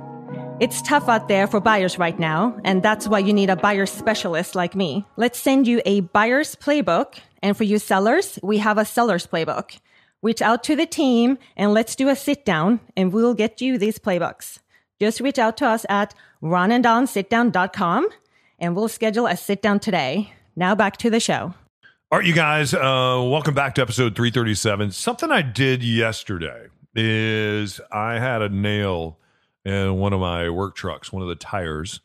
It's 0.60 0.80
tough 0.80 1.10
out 1.10 1.28
there 1.28 1.46
for 1.46 1.60
buyers 1.60 1.98
right 1.98 2.18
now, 2.18 2.58
and 2.64 2.82
that's 2.82 3.06
why 3.06 3.18
you 3.18 3.34
need 3.34 3.50
a 3.50 3.56
buyer 3.56 3.84
specialist 3.84 4.54
like 4.54 4.74
me. 4.74 5.04
Let's 5.18 5.38
send 5.38 5.66
you 5.66 5.82
a 5.84 6.00
buyer's 6.00 6.56
playbook, 6.56 7.18
and 7.42 7.54
for 7.54 7.64
you 7.64 7.78
sellers, 7.78 8.38
we 8.42 8.56
have 8.58 8.78
a 8.78 8.86
seller's 8.86 9.26
playbook. 9.26 9.78
Reach 10.22 10.40
out 10.40 10.64
to 10.64 10.74
the 10.74 10.86
team 10.86 11.36
and 11.54 11.74
let's 11.74 11.94
do 11.94 12.08
a 12.08 12.16
sit 12.16 12.46
down, 12.46 12.80
and 12.96 13.12
we'll 13.12 13.34
get 13.34 13.60
you 13.60 13.76
these 13.76 13.98
playbooks. 13.98 14.60
Just 14.98 15.20
reach 15.20 15.38
out 15.38 15.58
to 15.58 15.66
us 15.66 15.84
at 15.90 16.14
ronandonsitdown.com, 16.42 18.08
and 18.58 18.74
we'll 18.74 18.88
schedule 18.88 19.26
a 19.26 19.36
sit 19.36 19.60
down 19.60 19.80
today. 19.80 20.32
Now 20.56 20.74
back 20.74 20.96
to 20.98 21.10
the 21.10 21.20
show. 21.20 21.52
All 22.12 22.18
right, 22.18 22.26
you 22.26 22.34
guys, 22.34 22.74
uh, 22.74 23.20
welcome 23.24 23.54
back 23.54 23.74
to 23.74 23.82
episode 23.82 24.14
337. 24.14 24.92
Something 24.92 25.32
I 25.32 25.42
did 25.42 25.82
yesterday 25.82 26.66
is 26.94 27.80
I 27.90 28.18
had 28.20 28.40
a 28.40 28.48
nail 28.48 29.18
in 29.64 29.94
one 29.96 30.12
of 30.12 30.20
my 30.20 30.48
work 30.48 30.76
trucks, 30.76 31.12
one 31.12 31.22
of 31.22 31.28
the 31.28 31.34
tires. 31.34 32.00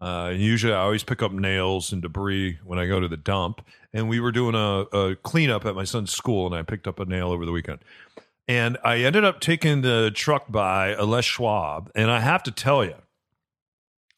Uh, 0.00 0.32
usually 0.34 0.74
I 0.74 0.80
always 0.80 1.04
pick 1.04 1.22
up 1.22 1.32
nails 1.32 1.90
and 1.92 2.02
debris 2.02 2.58
when 2.64 2.78
I 2.78 2.86
go 2.86 3.00
to 3.00 3.08
the 3.08 3.16
dump. 3.16 3.64
And 3.94 4.10
we 4.10 4.20
were 4.20 4.32
doing 4.32 4.54
a, 4.54 4.80
a 4.94 5.16
cleanup 5.16 5.64
at 5.64 5.74
my 5.74 5.84
son's 5.84 6.10
school, 6.10 6.44
and 6.46 6.54
I 6.54 6.62
picked 6.62 6.86
up 6.86 6.98
a 7.00 7.06
nail 7.06 7.30
over 7.30 7.46
the 7.46 7.52
weekend. 7.52 7.78
And 8.46 8.76
I 8.84 8.98
ended 8.98 9.24
up 9.24 9.40
taking 9.40 9.80
the 9.80 10.10
truck 10.14 10.52
by 10.52 10.94
Les 10.96 11.24
Schwab. 11.24 11.90
And 11.94 12.10
I 12.10 12.20
have 12.20 12.42
to 12.42 12.50
tell 12.50 12.84
you, 12.84 12.96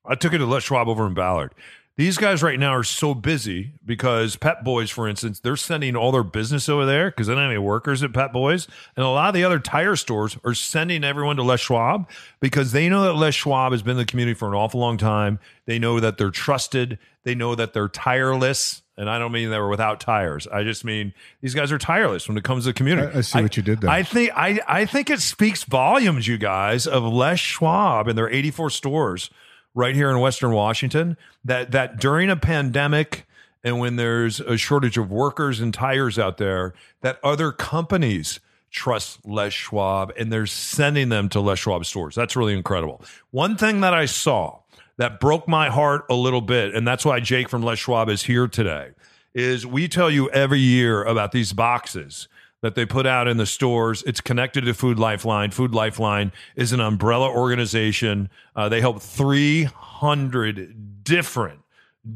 I 0.04 0.16
took 0.16 0.32
it 0.32 0.38
to 0.38 0.46
Les 0.46 0.64
Schwab 0.64 0.88
over 0.88 1.06
in 1.06 1.14
Ballard. 1.14 1.54
These 1.98 2.16
guys 2.16 2.44
right 2.44 2.60
now 2.60 2.76
are 2.76 2.84
so 2.84 3.12
busy 3.12 3.72
because 3.84 4.36
Pep 4.36 4.62
Boys, 4.62 4.88
for 4.88 5.08
instance, 5.08 5.40
they're 5.40 5.56
sending 5.56 5.96
all 5.96 6.12
their 6.12 6.22
business 6.22 6.68
over 6.68 6.86
there 6.86 7.10
because 7.10 7.26
they 7.26 7.34
don't 7.34 7.42
have 7.42 7.50
any 7.50 7.58
workers 7.58 8.04
at 8.04 8.12
Pep 8.12 8.32
Boys. 8.32 8.68
And 8.96 9.04
a 9.04 9.08
lot 9.08 9.26
of 9.26 9.34
the 9.34 9.42
other 9.42 9.58
tire 9.58 9.96
stores 9.96 10.38
are 10.44 10.54
sending 10.54 11.02
everyone 11.02 11.34
to 11.38 11.42
Les 11.42 11.58
Schwab 11.58 12.08
because 12.38 12.70
they 12.70 12.88
know 12.88 13.02
that 13.02 13.14
Les 13.14 13.34
Schwab 13.34 13.72
has 13.72 13.82
been 13.82 13.90
in 13.90 13.96
the 13.96 14.04
community 14.04 14.38
for 14.38 14.46
an 14.46 14.54
awful 14.54 14.78
long 14.78 14.96
time. 14.96 15.40
They 15.66 15.80
know 15.80 15.98
that 15.98 16.18
they're 16.18 16.30
trusted. 16.30 17.00
They 17.24 17.34
know 17.34 17.56
that 17.56 17.72
they're 17.72 17.88
tireless. 17.88 18.82
And 18.96 19.10
I 19.10 19.18
don't 19.18 19.32
mean 19.32 19.50
they 19.50 19.58
were 19.58 19.68
without 19.68 19.98
tires. 19.98 20.46
I 20.46 20.62
just 20.62 20.84
mean 20.84 21.14
these 21.40 21.54
guys 21.54 21.72
are 21.72 21.78
tireless 21.78 22.28
when 22.28 22.38
it 22.38 22.44
comes 22.44 22.62
to 22.62 22.70
the 22.70 22.74
community. 22.74 23.12
I, 23.12 23.18
I 23.18 23.20
see 23.22 23.42
what 23.42 23.56
you 23.56 23.64
did 23.64 23.80
there. 23.80 23.90
I 23.90 24.04
think 24.04 24.30
I, 24.36 24.60
I 24.68 24.84
think 24.84 25.10
it 25.10 25.18
speaks 25.18 25.64
volumes, 25.64 26.28
you 26.28 26.38
guys, 26.38 26.86
of 26.86 27.02
Les 27.02 27.40
Schwab 27.40 28.06
and 28.06 28.16
their 28.16 28.30
84 28.30 28.70
stores 28.70 29.30
right 29.74 29.94
here 29.94 30.10
in 30.10 30.20
Western 30.20 30.52
Washington. 30.52 31.16
That 31.44 31.72
that 31.72 32.00
during 32.00 32.30
a 32.30 32.36
pandemic 32.36 33.26
and 33.64 33.78
when 33.78 33.96
there's 33.96 34.40
a 34.40 34.56
shortage 34.56 34.96
of 34.96 35.10
workers 35.10 35.60
and 35.60 35.74
tires 35.74 36.18
out 36.18 36.38
there, 36.38 36.74
that 37.00 37.18
other 37.24 37.52
companies 37.52 38.40
trust 38.70 39.24
Les 39.24 39.52
Schwab 39.52 40.12
and 40.16 40.32
they're 40.32 40.46
sending 40.46 41.08
them 41.08 41.28
to 41.30 41.40
Les 41.40 41.58
Schwab 41.58 41.84
stores. 41.84 42.14
That's 42.14 42.36
really 42.36 42.54
incredible. 42.54 43.02
One 43.30 43.56
thing 43.56 43.80
that 43.80 43.94
I 43.94 44.06
saw 44.06 44.60
that 44.96 45.20
broke 45.20 45.48
my 45.48 45.70
heart 45.70 46.04
a 46.10 46.14
little 46.14 46.40
bit, 46.40 46.74
and 46.74 46.86
that's 46.86 47.04
why 47.04 47.20
Jake 47.20 47.48
from 47.48 47.62
Les 47.62 47.78
Schwab 47.78 48.08
is 48.08 48.22
here 48.22 48.46
today, 48.48 48.90
is 49.34 49.66
we 49.66 49.88
tell 49.88 50.10
you 50.10 50.28
every 50.30 50.60
year 50.60 51.04
about 51.04 51.32
these 51.32 51.52
boxes 51.52 52.28
that 52.62 52.74
they 52.74 52.84
put 52.84 53.06
out 53.06 53.28
in 53.28 53.36
the 53.36 53.46
stores. 53.46 54.02
It's 54.06 54.20
connected 54.20 54.62
to 54.62 54.74
Food 54.74 54.98
Lifeline. 54.98 55.50
Food 55.50 55.74
Lifeline 55.74 56.32
is 56.56 56.72
an 56.72 56.80
umbrella 56.80 57.30
organization. 57.30 58.30
Uh, 58.56 58.68
they 58.68 58.80
help 58.80 59.00
300 59.00 61.04
different 61.04 61.60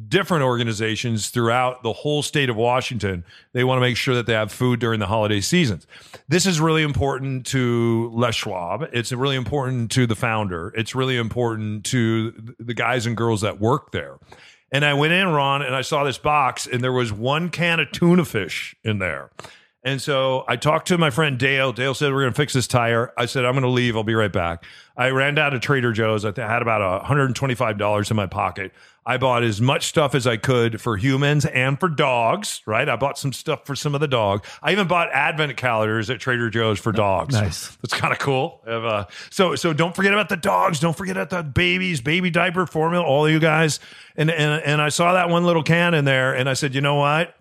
different 0.09 0.42
organizations 0.42 1.28
throughout 1.28 1.83
the 1.83 1.92
whole 1.92 2.22
state 2.22 2.48
of 2.48 2.57
Washington. 2.57 3.24
They 3.52 3.64
want 3.64 3.78
to 3.78 3.81
make 3.81 3.96
sure 3.96 4.14
that 4.14 4.26
they 4.26 4.33
have 4.33 4.50
food 4.50 4.81
during 4.81 5.00
the 5.00 5.07
holiday 5.07 5.40
seasons. 5.40 5.87
This 6.28 6.46
is 6.46 6.61
really 6.61 6.83
important 6.83 7.46
to 7.46 8.11
Les 8.14 8.35
Schwab. 8.35 8.88
It's 8.92 9.12
really 9.12 9.37
important 9.37 9.90
to 9.92 10.07
the 10.07 10.14
founder. 10.14 10.72
It's 10.76 10.94
really 10.94 11.16
important 11.16 11.85
to 11.87 12.33
the 12.59 12.74
guys 12.74 13.07
and 13.07 13.16
girls 13.16 13.42
that 13.42 13.61
work 13.61 13.92
there. 13.92 14.18
And 14.70 14.85
I 14.85 14.94
went 14.94 15.12
in, 15.12 15.28
Ron, 15.28 15.61
and 15.61 15.74
I 15.74 15.83
saw 15.83 16.05
this 16.05 16.16
box, 16.16 16.66
and 16.66 16.83
there 16.83 16.92
was 16.92 17.12
one 17.12 17.50
can 17.50 17.78
of 17.78 17.92
tuna 17.92 18.24
fish 18.24 18.74
in 18.83 18.98
there. 18.98 19.31
And 19.85 20.01
so 20.01 20.45
I 20.47 20.57
talked 20.57 20.88
to 20.88 20.99
my 20.99 21.11
friend 21.11 21.38
Dale. 21.38 21.73
Dale 21.73 21.95
said, 21.95 22.12
We're 22.12 22.23
going 22.23 22.33
to 22.33 22.37
fix 22.37 22.53
this 22.53 22.68
tire. 22.68 23.12
I 23.16 23.27
said, 23.27 23.45
I'm 23.45 23.53
going 23.53 23.62
to 23.62 23.68
leave. 23.68 23.97
I'll 23.97 24.05
be 24.05 24.14
right 24.14 24.33
back. 24.33 24.64
I 24.97 25.09
ran 25.09 25.35
down 25.35 25.53
to 25.53 25.59
Trader 25.59 25.92
Joe's. 25.92 26.25
I 26.25 26.33
had 26.37 26.62
about 26.62 27.05
$125 27.05 28.11
in 28.11 28.16
my 28.16 28.27
pocket. 28.27 28.73
I 29.05 29.16
bought 29.16 29.42
as 29.42 29.61
much 29.61 29.87
stuff 29.87 30.14
as 30.14 30.29
I 30.29 30.37
could 30.37 30.81
for 30.81 30.97
humans 30.97 31.45
and 31.45 31.81
for 31.81 31.88
dogs, 31.88 32.62
right? 32.66 32.88
I 32.88 32.95
bought 32.95 33.18
some 33.18 33.33
stuff 33.33 33.66
for 33.66 33.75
some 33.75 33.97
of 33.97 34.01
the 34.01 34.07
dog. 34.07 34.45
I 34.62 34.71
even 34.71 34.87
bought 34.87 35.11
advent 35.12 35.57
calendars 35.57 36.09
at 36.09 36.21
Trader 36.21 36.51
Joe's 36.51 36.79
for 36.79 36.92
dogs. 36.92 37.35
Nice. 37.35 37.77
That's 37.83 37.95
kind 37.95 38.12
of 38.12 38.21
cool. 38.21 38.61
If, 38.64 38.85
uh, 38.85 39.07
so, 39.31 39.57
so 39.57 39.73
don't 39.73 39.97
forget 39.97 40.12
about 40.12 40.29
the 40.29 40.37
dogs. 40.37 40.79
Don't 40.79 40.97
forget 40.97 41.16
about 41.16 41.31
the 41.31 41.42
babies, 41.42 42.01
baby 42.01 42.31
diaper 42.31 42.64
formula, 42.64 43.05
all 43.05 43.27
of 43.27 43.33
you 43.33 43.40
guys. 43.40 43.81
And, 44.16 44.31
and, 44.31 44.62
and 44.62 44.81
I 44.81 44.90
saw 44.90 45.14
that 45.14 45.29
one 45.29 45.45
little 45.45 45.64
can 45.64 45.95
in 45.95 46.05
there 46.05 46.37
and 46.37 46.49
I 46.49 46.53
said, 46.53 46.73
you 46.73 46.81
know 46.81 46.95
what? 46.95 47.35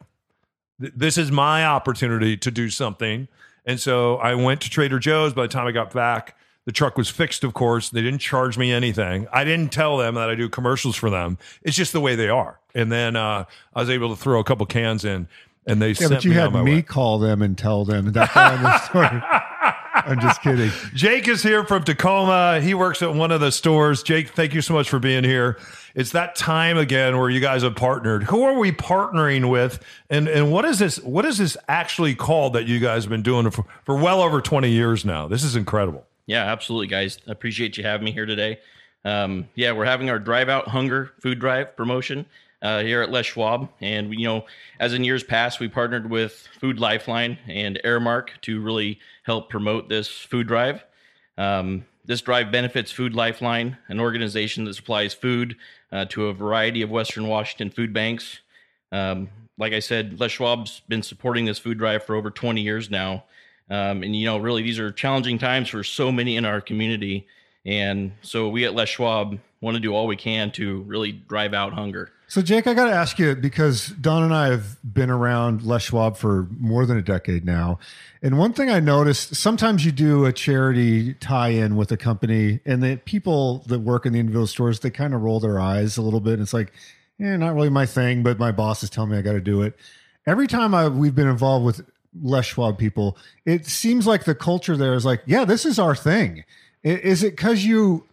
This 0.96 1.18
is 1.18 1.32
my 1.32 1.66
opportunity 1.66 2.38
to 2.38 2.52
do 2.52 2.70
something. 2.70 3.28
And 3.66 3.80
so 3.80 4.18
I 4.18 4.36
went 4.36 4.62
to 4.62 4.70
Trader 4.70 5.00
Joe's. 5.00 5.34
By 5.34 5.44
the 5.44 5.48
time 5.48 5.68
I 5.68 5.72
got 5.72 5.94
back, 5.94 6.36
the 6.66 6.72
truck 6.72 6.98
was 6.98 7.10
fixed, 7.10 7.44
of 7.44 7.54
course. 7.54 7.90
They 7.90 8.02
didn't 8.02 8.20
charge 8.20 8.58
me 8.58 8.72
anything. 8.72 9.28
I 9.32 9.44
didn't 9.44 9.72
tell 9.72 9.98
them 9.98 10.16
that 10.16 10.30
I 10.30 10.36
do 10.36 10.50
commercials 10.50 10.96
for 10.96 11.10
them. 11.10 11.38
It's 11.64 11.76
just 11.76 11.94
the 11.94 12.02
way 12.02 12.16
they 12.16 12.30
are. 12.30 12.60
And 12.74 12.92
then 12.92 13.16
uh, 13.16 13.46
I 13.76 13.80
was 13.80 13.90
able 13.90 14.10
to 14.10 14.22
throw 14.22 14.40
a 14.40 14.44
couple 14.44 14.66
cans 14.66 15.06
in, 15.06 15.28
and 15.68 15.82
they 15.82 15.90
yeah, 15.90 15.94
sent 15.94 16.12
but 16.12 16.24
you 16.26 16.32
me 16.32 16.38
had 16.38 16.54
me 16.54 16.62
way. 16.76 16.82
call 16.82 17.20
them 17.20 17.42
and 17.42 17.58
tell 17.58 17.86
them 17.86 18.12
that 18.14 18.30
kind 18.30 18.66
of 18.66 18.82
story. 18.86 19.22
I'm 20.06 20.20
just 20.20 20.42
kidding. 20.42 20.72
Jake 20.94 21.28
is 21.28 21.44
here 21.44 21.64
from 21.64 21.84
Tacoma. 21.84 22.60
He 22.62 22.74
works 22.74 23.02
at 23.02 23.14
one 23.14 23.32
of 23.32 23.42
the 23.42 23.52
stores. 23.52 24.04
Jake, 24.04 24.30
thank 24.30 24.54
you 24.54 24.62
so 24.62 24.74
much 24.74 24.90
for 24.90 25.00
being 25.00 25.24
here. 25.24 25.58
It's 25.96 26.12
that 26.12 26.36
time 26.36 26.78
again 26.78 27.18
where 27.18 27.30
you 27.30 27.40
guys 27.40 27.64
have 27.64 27.76
partnered. 27.76 28.24
Who 28.24 28.44
are 28.44 28.58
we 28.58 28.72
partnering 28.72 29.50
with, 29.50 29.84
and 30.10 30.28
and 30.28 30.52
what 30.52 30.66
is 30.66 30.80
this? 30.80 31.00
What 31.00 31.26
is 31.26 31.38
this 31.38 31.58
actually 31.68 32.16
called 32.16 32.54
that 32.54 32.66
you 32.66 32.80
guys 32.80 33.04
have 33.04 33.10
been 33.10 33.24
doing 33.24 33.50
for, 33.52 33.66
for 33.84 33.98
well 33.98 34.22
over 34.22 34.42
20 34.42 34.70
years 34.70 35.04
now? 35.04 35.28
This 35.28 35.44
is 35.44 35.56
incredible. 35.56 36.06
Yeah, 36.28 36.46
absolutely, 36.46 36.88
guys. 36.88 37.20
I 37.28 37.32
appreciate 37.32 37.78
you 37.78 37.84
having 37.84 38.06
me 38.06 38.12
here 38.12 38.26
today. 38.26 38.60
Um, 39.04 39.50
yeah, 39.56 39.72
we're 39.72 39.86
having 39.86 40.10
our 40.10 40.20
Drive 40.20 40.48
Out 40.48 40.68
Hunger 40.70 41.12
food 41.20 41.40
drive 41.40 41.76
promotion 41.76 42.26
uh, 42.62 42.82
here 42.82 43.02
at 43.02 43.12
Les 43.12 43.26
Schwab, 43.26 43.70
and 43.80 44.14
you 44.14 44.26
know, 44.26 44.46
as 44.80 44.94
in 44.94 45.04
years 45.04 45.24
past, 45.24 45.60
we 45.60 45.68
partnered 45.68 46.10
with 46.10 46.48
Food 46.60 46.80
Lifeline 46.80 47.38
and 47.48 47.80
Aramark 47.84 48.30
to 48.42 48.62
really 48.62 49.00
help 49.24 49.50
promote 49.50 49.90
this 49.90 50.08
food 50.08 50.48
drive. 50.48 50.84
Um, 51.38 51.86
this 52.06 52.22
drive 52.22 52.52
benefits 52.52 52.92
Food 52.92 53.14
Lifeline, 53.14 53.78
an 53.88 54.00
organization 54.00 54.66
that 54.66 54.74
supplies 54.76 55.14
food 55.14 55.56
uh, 55.92 56.06
to 56.06 56.28
a 56.28 56.34
variety 56.34 56.82
of 56.82 56.90
Western 56.90 57.28
Washington 57.28 57.70
food 57.70 57.94
banks. 57.94 58.40
Um, 58.92 59.30
like 59.58 59.74
I 59.74 59.80
said, 59.80 60.20
Les 60.20 60.32
Schwab's 60.32 60.82
been 60.88 61.04
supporting 61.04 61.46
this 61.46 61.60
food 61.60 61.78
drive 61.78 62.04
for 62.04 62.16
over 62.16 62.32
20 62.32 62.62
years 62.62 62.90
now. 62.90 63.26
Um, 63.70 64.04
and, 64.04 64.16
you 64.16 64.26
know, 64.26 64.38
really, 64.38 64.64
these 64.64 64.80
are 64.80 64.92
challenging 64.92 65.38
times 65.38 65.70
for 65.70 65.84
so 65.84 66.12
many 66.12 66.36
in 66.36 66.46
our 66.46 66.60
community. 66.60 67.28
And 67.66 68.12
so 68.22 68.50
we 68.50 68.66
at 68.66 68.74
Les 68.74 68.90
Schwab 68.90 69.40
want 69.62 69.76
to 69.76 69.80
do 69.80 69.94
all 69.94 70.08
we 70.08 70.16
can 70.16 70.52
to 70.54 70.82
really 70.82 71.12
drive 71.12 71.54
out 71.54 71.74
hunger. 71.74 72.12
So, 72.32 72.42
Jake, 72.42 72.66
I 72.66 72.74
got 72.74 72.86
to 72.86 72.94
ask 72.94 73.20
you 73.20 73.36
because 73.36 73.88
Don 73.88 74.24
and 74.24 74.34
I 74.34 74.48
have 74.52 74.78
been 74.86 75.10
around 75.10 75.64
Les 75.64 75.82
Schwab 75.82 76.16
for 76.16 76.48
more 76.58 76.86
than 76.86 76.96
a 76.96 77.02
decade 77.02 77.44
now. 77.44 77.78
And 78.22 78.38
one 78.38 78.54
thing 78.54 78.70
I 78.70 78.80
noticed 78.80 79.36
sometimes 79.36 79.86
you 79.86 79.92
do 79.92 80.24
a 80.24 80.32
charity 80.32 81.14
tie 81.16 81.50
in 81.50 81.76
with 81.76 81.92
a 81.92 81.98
company, 81.98 82.62
and 82.66 82.82
the 82.82 82.96
people 83.04 83.66
that 83.68 83.80
work 83.80 84.06
in 84.06 84.14
the 84.14 84.20
individual 84.22 84.48
stores, 84.48 84.80
they 84.80 84.90
kind 84.90 85.14
of 85.14 85.22
roll 85.24 85.42
their 85.42 85.60
eyes 85.60 85.98
a 85.98 86.02
little 86.02 86.22
bit. 86.22 86.36
And 86.36 86.44
it's 86.44 86.54
like, 86.54 86.72
eh, 87.20 87.36
not 87.36 87.54
really 87.54 87.68
my 87.68 87.86
thing, 87.86 88.24
but 88.24 88.40
my 88.40 88.54
boss 88.54 88.82
is 88.82 88.90
telling 88.90 89.10
me 89.10 89.18
I 89.18 89.22
got 89.22 89.34
to 89.34 89.42
do 89.42 89.62
it. 89.62 89.76
Every 90.26 90.48
time 90.48 90.74
I, 90.74 90.88
we've 90.88 91.14
been 91.14 91.28
involved 91.28 91.66
with 91.66 91.86
Les 92.18 92.46
Schwab 92.46 92.78
people, 92.78 93.18
it 93.46 93.66
seems 93.66 94.08
like 94.08 94.24
the 94.24 94.36
culture 94.36 94.78
there 94.78 94.94
is 94.94 95.04
like, 95.04 95.22
yeah, 95.26 95.44
this 95.44 95.66
is 95.66 95.78
our 95.78 95.98
thing. 95.98 96.46
Is 96.82 97.24
it 97.24 97.36
because 97.36 97.66
you 97.66 98.06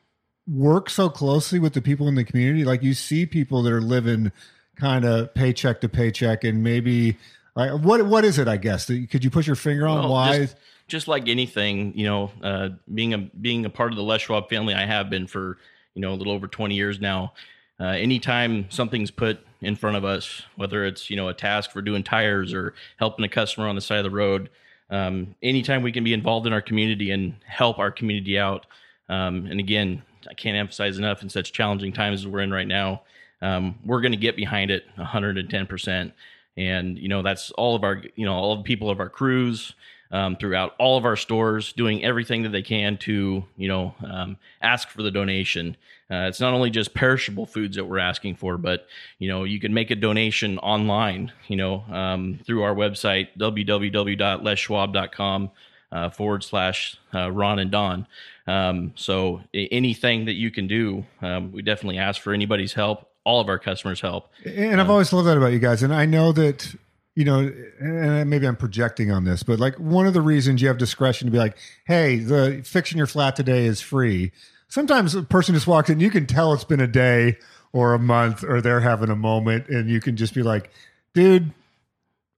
work 0.49 0.91
so 0.91 1.09
closely 1.09 1.59
with 1.59 1.75
the 1.75 1.83
people 1.83 2.09
in 2.09 2.15
the 2.15 2.25
community? 2.25 2.65
Like 2.65 2.83
you 2.83 2.95
see 2.95 3.27
people 3.27 3.63
that 3.63 3.73
are 3.73 3.81
living 3.81 4.33
kind 4.77 5.05
of 5.05 5.35
paycheck 5.35 5.81
to 5.83 5.89
paycheck, 5.89 6.45
and 6.45 6.63
maybe 6.63 7.17
like 7.55 7.73
what 7.83 8.07
what 8.07 8.25
is 8.25 8.39
it? 8.39 8.49
I 8.49 8.57
guess 8.57 8.87
could 8.87 9.25
you 9.25 9.31
put 9.31 9.47
your 9.47 9.57
finger 9.57 9.87
on 9.87 10.01
Well, 10.01 10.13
why? 10.13 10.39
Just, 10.39 10.57
just 10.87 11.09
like 11.09 11.29
anything, 11.29 11.93
you 11.97 12.07
know, 12.07 12.31
uh, 12.43 12.71
being 12.93 13.15
a 13.15 13.19
being 13.19 13.65
a 13.65 13.71
part 13.71 13.93
of 13.93 13.97
the 13.97 14.03
Les 14.03 14.23
Schwab 14.23 14.49
family, 14.49 14.75
I 14.75 14.87
have 14.87 15.11
been 15.11 15.27
for 15.27 15.59
you 15.95 16.03
know 16.03 16.13
a 16.13 16.17
little 16.17 16.33
over 16.33 16.47
twenty 16.47 16.75
years 16.75 17.01
now. 17.01 17.35
Uh, 17.81 17.89
anytime 17.89 18.67
something's 18.71 19.11
put 19.11 19.39
in 19.61 19.77
front 19.77 19.97
of 19.97 20.05
us, 20.05 20.43
whether 20.57 20.85
it's 20.85 21.11
you 21.11 21.17
know 21.17 21.29
a 21.29 21.35
task 21.35 21.71
for 21.71 21.83
doing 21.83 22.03
tires 22.03 22.55
or 22.55 22.75
helping 22.99 23.25
a 23.25 23.29
customer 23.29 23.69
on 23.69 23.75
the 23.75 23.81
side 23.81 23.99
of 23.99 24.05
the 24.05 24.11
road, 24.11 24.51
um, 24.91 25.35
anytime 25.43 25.83
we 25.83 25.93
can 25.93 26.05
be 26.05 26.13
involved 26.13 26.47
in 26.47 26.53
our 26.53 26.63
community 26.63 27.11
and 27.11 27.35
help 27.45 27.79
our 27.79 27.91
community 27.91 28.39
out. 28.39 28.67
Um, 29.11 29.47
and 29.47 29.59
again, 29.59 30.03
I 30.29 30.35
can't 30.35 30.57
emphasize 30.57 30.99
enough 30.99 31.23
in 31.23 31.29
such 31.29 31.53
challenging 31.53 31.93
times 31.93 32.21
as 32.21 32.27
we're 32.27 32.41
in 32.41 32.53
right 32.53 32.67
now. 32.67 33.03
Um, 33.41 33.79
we're 33.85 34.01
going 34.01 34.13
to 34.13 34.19
get 34.19 34.37
behind 34.37 34.71
it 34.71 34.85
110 34.97 35.67
percent 35.67 36.13
and 36.59 36.99
you 36.99 37.09
know 37.09 37.23
that's 37.23 37.51
all 37.53 37.75
of 37.77 37.85
our 37.85 38.03
you 38.17 38.27
know 38.27 38.35
all 38.35 38.57
the 38.57 38.65
people 38.65 38.91
of 38.91 39.01
our 39.01 39.09
crews 39.09 39.73
um, 40.11 40.37
throughout 40.37 40.75
all 40.79 40.97
of 40.99 41.05
our 41.05 41.17
stores 41.17 41.75
doing 41.75 42.03
everything 42.05 42.43
that 42.43 42.49
they 42.51 42.63
can 42.63 42.97
to 42.99 43.45
you 43.57 43.69
know 43.69 43.95
um, 44.05 44.37
ask 44.61 44.89
for 44.89 45.03
the 45.03 45.11
donation 45.11 45.75
uh, 46.11 46.27
it's 46.29 46.41
not 46.41 46.53
only 46.53 46.69
just 46.71 46.93
perishable 46.95 47.47
foods 47.47 47.77
that 47.77 47.85
we're 47.85 47.99
asking 47.99 48.35
for 48.35 48.59
but 48.59 48.89
you 49.19 49.29
know 49.29 49.45
you 49.45 49.61
can 49.61 49.73
make 49.73 49.93
a 49.93 49.95
donation 49.95 50.59
online 50.59 51.33
you 51.47 51.57
know 51.57 51.85
um, 51.91 52.41
through 52.45 52.63
our 52.63 52.75
website 52.75 53.29
www.leschwab.com 53.39 55.51
uh, 55.93 56.11
forward 56.11 56.43
slash 56.45 56.97
uh, 57.15 57.31
ron 57.31 57.59
and 57.59 57.71
don 57.71 58.07
um, 58.47 58.93
so 58.95 59.41
anything 59.55 60.25
that 60.25 60.35
you 60.35 60.51
can 60.51 60.67
do 60.67 61.05
um, 61.23 61.53
we 61.53 61.63
definitely 61.63 61.99
ask 61.99 62.21
for 62.21 62.33
anybody's 62.33 62.73
help 62.75 63.11
all 63.25 63.41
of 63.41 63.49
our 63.49 63.59
customers 63.59 64.01
help 64.01 64.31
And 64.47 64.81
I've 64.81 64.89
always 64.89 65.13
loved 65.13 65.29
that 65.29 65.37
about 65.37 65.53
you 65.53 65.59
guys. 65.59 65.83
And 65.83 65.95
I 65.95 66.07
know 66.07 66.33
that, 66.33 66.75
you 67.15 67.25
know, 67.25 67.53
and 67.79 68.31
maybe 68.31 68.47
I'm 68.47 68.57
projecting 68.57 69.11
on 69.11 69.25
this, 69.25 69.43
but 69.43 69.59
like 69.61 69.75
one 69.77 70.07
of 70.07 70.15
the 70.15 70.23
reasons 70.23 70.63
you 70.63 70.69
have 70.69 70.79
discretion 70.79 71.27
to 71.27 71.33
be 71.33 71.37
like, 71.39 71.59
hey, 71.85 72.19
the 72.21 72.63
fixing 72.65 72.97
your 72.97 73.07
flat 73.07 73.37
today 73.37 73.67
is 73.67 73.81
free. 73.83 74.33
sometimes 74.69 75.15
a 75.15 75.23
person 75.23 75.55
just 75.55 75.67
walks 75.67 75.91
in, 75.91 76.01
you 76.01 76.11
can 76.11 76.27
tell 76.27 76.53
it's 76.53 76.65
been 76.65 76.81
a 76.81 76.87
day 76.87 77.37
or 77.73 77.93
a 77.93 77.99
month 77.99 78.45
or 78.45 78.61
they're 78.61 78.81
having 78.81 79.11
a 79.11 79.17
moment, 79.17 79.69
and 79.69 79.91
you 79.91 80.01
can 80.01 80.17
just 80.17 80.35
be 80.35 80.43
like, 80.43 80.71
dude, 81.13 81.53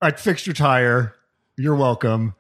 I 0.01 0.11
fixed 0.13 0.47
your 0.47 0.55
tire. 0.55 1.15
You're 1.57 1.77
welcome. 1.77 2.35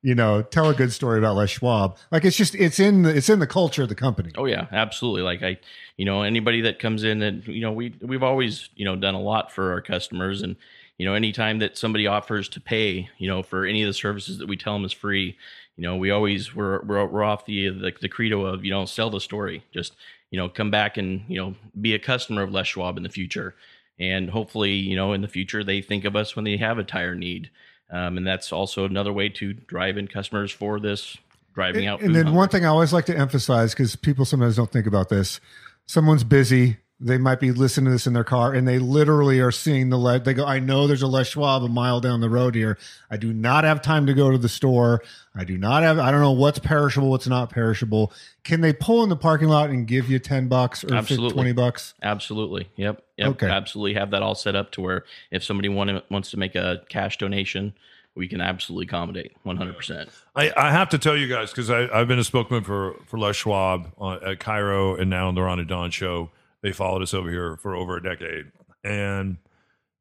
You 0.00 0.14
know, 0.14 0.42
tell 0.42 0.70
a 0.70 0.74
good 0.74 0.92
story 0.92 1.18
about 1.18 1.34
Les 1.34 1.50
Schwab. 1.50 1.96
Like 2.12 2.24
it's 2.24 2.36
just 2.36 2.54
it's 2.54 2.78
in 2.78 3.02
the 3.02 3.16
it's 3.16 3.28
in 3.28 3.40
the 3.40 3.48
culture 3.48 3.82
of 3.82 3.88
the 3.88 3.96
company. 3.96 4.30
Oh 4.36 4.44
yeah, 4.44 4.66
absolutely. 4.70 5.22
Like 5.22 5.42
I, 5.42 5.58
you 5.96 6.04
know, 6.04 6.22
anybody 6.22 6.60
that 6.62 6.78
comes 6.78 7.02
in 7.02 7.20
and 7.20 7.46
you 7.48 7.60
know 7.60 7.72
we 7.72 7.94
we've 8.00 8.22
always 8.22 8.68
you 8.76 8.84
know 8.84 8.94
done 8.94 9.14
a 9.14 9.20
lot 9.20 9.50
for 9.50 9.72
our 9.72 9.80
customers 9.80 10.42
and 10.42 10.54
you 10.98 11.06
know 11.06 11.14
anytime 11.14 11.60
that 11.60 11.78
somebody 11.78 12.06
offers 12.06 12.48
to 12.50 12.60
pay 12.60 13.08
you 13.18 13.28
know 13.28 13.42
for 13.42 13.64
any 13.64 13.82
of 13.82 13.86
the 13.86 13.94
services 13.94 14.38
that 14.38 14.48
we 14.48 14.56
tell 14.56 14.74
them 14.74 14.84
is 14.84 14.92
free 14.92 15.36
you 15.76 15.82
know 15.82 15.96
we 15.96 16.10
always 16.10 16.54
we're 16.54 16.82
we're, 16.82 17.06
we're 17.06 17.22
off 17.22 17.46
the, 17.46 17.68
the 17.68 17.92
the 18.00 18.08
credo 18.08 18.44
of 18.44 18.64
you 18.64 18.70
know 18.70 18.84
sell 18.84 19.08
the 19.08 19.20
story 19.20 19.64
just 19.72 19.94
you 20.30 20.38
know 20.38 20.48
come 20.48 20.70
back 20.70 20.96
and 20.96 21.22
you 21.28 21.40
know 21.40 21.54
be 21.80 21.94
a 21.94 21.98
customer 21.98 22.42
of 22.42 22.52
Les 22.52 22.66
Schwab 22.66 22.96
in 22.96 23.04
the 23.04 23.08
future 23.08 23.54
and 23.98 24.30
hopefully 24.30 24.72
you 24.72 24.96
know 24.96 25.12
in 25.12 25.22
the 25.22 25.28
future 25.28 25.64
they 25.64 25.80
think 25.80 26.04
of 26.04 26.16
us 26.16 26.36
when 26.36 26.44
they 26.44 26.56
have 26.56 26.78
a 26.78 26.84
tire 26.84 27.14
need 27.14 27.48
um, 27.90 28.16
and 28.16 28.26
that's 28.26 28.52
also 28.52 28.84
another 28.84 29.12
way 29.12 29.28
to 29.30 29.52
drive 29.52 29.96
in 29.96 30.08
customers 30.08 30.50
for 30.52 30.78
this 30.80 31.16
driving 31.54 31.86
out 31.86 32.00
And 32.00 32.14
then 32.14 32.26
hunger. 32.26 32.38
one 32.38 32.48
thing 32.48 32.64
I 32.64 32.68
always 32.68 32.92
like 32.92 33.06
to 33.06 33.16
emphasize 33.16 33.72
because 33.74 33.96
people 33.96 34.24
sometimes 34.24 34.56
don't 34.56 34.70
think 34.70 34.86
about 34.86 35.08
this: 35.08 35.40
someone's 35.86 36.24
busy. 36.24 36.76
They 37.00 37.16
might 37.16 37.38
be 37.38 37.52
listening 37.52 37.84
to 37.86 37.90
this 37.92 38.08
in 38.08 38.12
their 38.12 38.24
car, 38.24 38.52
and 38.52 38.66
they 38.66 38.80
literally 38.80 39.38
are 39.38 39.52
seeing 39.52 39.88
the. 39.88 39.96
Le- 39.96 40.18
they 40.18 40.34
go, 40.34 40.44
"I 40.44 40.58
know 40.58 40.88
there's 40.88 41.02
a 41.02 41.06
Les 41.06 41.28
Schwab 41.28 41.62
a 41.62 41.68
mile 41.68 42.00
down 42.00 42.20
the 42.20 42.28
road 42.28 42.56
here. 42.56 42.76
I 43.08 43.16
do 43.16 43.32
not 43.32 43.62
have 43.62 43.80
time 43.80 44.06
to 44.06 44.14
go 44.14 44.32
to 44.32 44.38
the 44.38 44.48
store. 44.48 45.04
I 45.32 45.44
do 45.44 45.56
not 45.56 45.84
have. 45.84 46.00
I 46.00 46.10
don't 46.10 46.20
know 46.20 46.32
what's 46.32 46.58
perishable, 46.58 47.10
what's 47.10 47.28
not 47.28 47.50
perishable. 47.50 48.12
Can 48.42 48.62
they 48.62 48.72
pull 48.72 49.04
in 49.04 49.10
the 49.10 49.16
parking 49.16 49.46
lot 49.46 49.70
and 49.70 49.86
give 49.86 50.10
you 50.10 50.18
ten 50.18 50.48
bucks 50.48 50.82
or 50.82 50.88
50, 50.88 51.30
twenty 51.30 51.52
bucks? 51.52 51.94
Absolutely. 52.02 52.68
Yep. 52.74 53.00
Yep. 53.16 53.28
Okay. 53.28 53.48
Absolutely 53.48 53.94
have 53.94 54.10
that 54.10 54.22
all 54.22 54.34
set 54.34 54.56
up 54.56 54.72
to 54.72 54.80
where 54.80 55.04
if 55.30 55.44
somebody 55.44 55.68
want, 55.68 56.02
wants 56.10 56.32
to 56.32 56.36
make 56.36 56.56
a 56.56 56.82
cash 56.88 57.16
donation, 57.16 57.74
we 58.16 58.26
can 58.26 58.40
absolutely 58.40 58.86
accommodate 58.86 59.32
100%. 59.46 60.08
I, 60.34 60.52
I 60.56 60.72
have 60.72 60.88
to 60.88 60.98
tell 60.98 61.16
you 61.16 61.28
guys 61.28 61.50
because 61.50 61.70
I've 61.70 62.08
been 62.08 62.18
a 62.18 62.24
spokesman 62.24 62.64
for 62.64 62.96
for 63.06 63.18
Les 63.20 63.36
Schwab 63.36 63.92
on, 63.98 64.16
at 64.24 64.40
KIRO 64.40 64.98
and 65.00 65.08
now 65.08 65.28
on 65.28 65.36
the 65.36 65.42
Ron 65.42 65.60
and 65.60 65.68
Don 65.68 65.92
show. 65.92 66.30
They 66.62 66.72
followed 66.72 67.02
us 67.02 67.14
over 67.14 67.30
here 67.30 67.56
for 67.56 67.74
over 67.74 67.96
a 67.96 68.02
decade, 68.02 68.50
and 68.82 69.36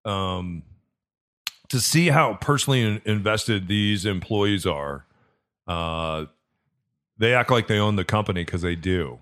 um, 0.05 0.63
to 1.69 1.79
see 1.79 2.07
how 2.07 2.35
personally 2.35 3.01
invested 3.05 3.67
these 3.67 4.05
employees 4.05 4.65
are, 4.65 5.05
uh, 5.67 6.25
they 7.17 7.33
act 7.33 7.51
like 7.51 7.67
they 7.67 7.79
own 7.79 7.95
the 7.95 8.05
company 8.05 8.43
because 8.43 8.61
they 8.61 8.75
do, 8.75 9.19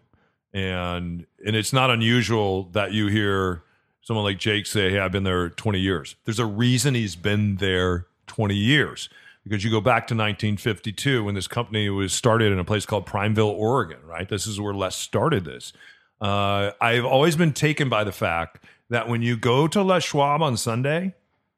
and 0.53 1.25
and 1.45 1.55
it's 1.55 1.73
not 1.73 1.89
unusual 1.89 2.63
that 2.71 2.93
you 2.93 3.07
hear 3.07 3.63
someone 4.01 4.23
like 4.23 4.37
Jake 4.37 4.65
say, 4.65 4.91
"Hey, 4.91 4.99
I've 4.99 5.11
been 5.11 5.23
there 5.23 5.49
20 5.49 5.79
years." 5.79 6.15
There's 6.25 6.39
a 6.39 6.45
reason 6.45 6.93
he's 6.93 7.15
been 7.15 7.57
there 7.57 8.07
20 8.27 8.55
years 8.55 9.09
because 9.43 9.63
you 9.63 9.71
go 9.71 9.81
back 9.81 10.07
to 10.07 10.13
1952 10.13 11.23
when 11.23 11.35
this 11.35 11.47
company 11.47 11.89
was 11.89 12.13
started 12.13 12.51
in 12.51 12.59
a 12.59 12.63
place 12.63 12.85
called 12.85 13.05
Prineville, 13.05 13.49
Oregon. 13.49 13.99
Right, 14.05 14.29
this 14.29 14.45
is 14.45 14.59
where 14.59 14.73
Les 14.73 14.95
started 14.95 15.45
this. 15.45 15.73
Uh, 16.21 16.71
I've 16.79 17.05
always 17.05 17.35
been 17.35 17.53
taken 17.53 17.89
by 17.89 18.03
the 18.03 18.11
fact 18.11 18.63
that 18.89 19.07
when 19.09 19.21
you 19.21 19.35
go 19.35 19.67
to 19.67 19.81
Les 19.81 20.03
Schwab 20.03 20.41
on 20.41 20.57
Sunday, 20.57 21.13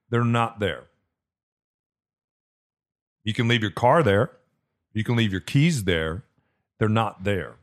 they're 0.09 0.23
not 0.23 0.59
there. 0.59 0.85
You 3.23 3.33
can 3.33 3.47
leave 3.47 3.61
your 3.61 3.71
car 3.71 4.03
there, 4.03 4.31
you 4.93 5.03
can 5.03 5.15
leave 5.15 5.31
your 5.31 5.41
keys 5.41 5.83
there. 5.83 6.23
They're 6.79 6.89
not 6.89 7.23
there. 7.23 7.55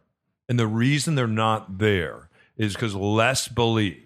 And 0.49 0.59
the 0.59 0.67
reason 0.67 1.15
they're 1.15 1.27
not 1.27 1.79
there 1.79 2.29
is 2.57 2.75
because 2.75 2.95
Les 2.95 3.49
believed 3.49 4.04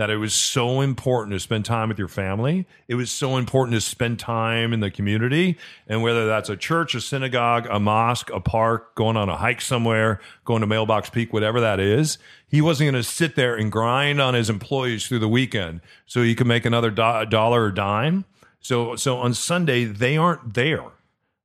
that 0.00 0.08
it 0.08 0.16
was 0.16 0.32
so 0.32 0.80
important 0.80 1.34
to 1.34 1.38
spend 1.38 1.62
time 1.62 1.90
with 1.90 1.98
your 1.98 2.08
family. 2.08 2.66
It 2.88 2.94
was 2.94 3.10
so 3.10 3.36
important 3.36 3.74
to 3.74 3.82
spend 3.82 4.18
time 4.18 4.72
in 4.72 4.80
the 4.80 4.90
community. 4.90 5.58
And 5.86 6.02
whether 6.02 6.26
that's 6.26 6.48
a 6.48 6.56
church, 6.56 6.94
a 6.94 7.02
synagogue, 7.02 7.66
a 7.70 7.78
mosque, 7.78 8.30
a 8.30 8.40
park, 8.40 8.94
going 8.94 9.18
on 9.18 9.28
a 9.28 9.36
hike 9.36 9.60
somewhere, 9.60 10.18
going 10.46 10.62
to 10.62 10.66
Mailbox 10.66 11.10
Peak, 11.10 11.34
whatever 11.34 11.60
that 11.60 11.80
is, 11.80 12.16
he 12.48 12.62
wasn't 12.62 12.90
going 12.90 13.02
to 13.02 13.06
sit 13.06 13.36
there 13.36 13.54
and 13.54 13.70
grind 13.70 14.22
on 14.22 14.32
his 14.32 14.48
employees 14.48 15.06
through 15.06 15.18
the 15.18 15.28
weekend 15.28 15.82
so 16.06 16.22
he 16.22 16.34
could 16.34 16.46
make 16.46 16.64
another 16.64 16.88
do- 16.88 17.26
dollar 17.28 17.64
or 17.64 17.70
dime. 17.70 18.24
So, 18.58 18.96
so 18.96 19.18
on 19.18 19.34
Sunday, 19.34 19.84
they 19.84 20.16
aren't 20.16 20.54
there. 20.54 20.84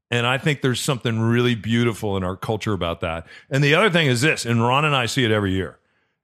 And 0.09 0.25
I 0.25 0.37
think 0.37 0.61
there's 0.61 0.79
something 0.79 1.19
really 1.19 1.55
beautiful 1.55 2.15
in 2.15 2.23
our 2.23 2.37
culture 2.37 2.71
about 2.71 3.01
that. 3.01 3.27
And 3.49 3.61
the 3.61 3.75
other 3.75 3.89
thing 3.89 4.07
is 4.07 4.21
this, 4.21 4.45
and 4.45 4.61
Ron 4.61 4.85
and 4.85 4.95
I 4.95 5.07
see 5.07 5.25
it 5.25 5.31
every 5.31 5.51
year. 5.51 5.77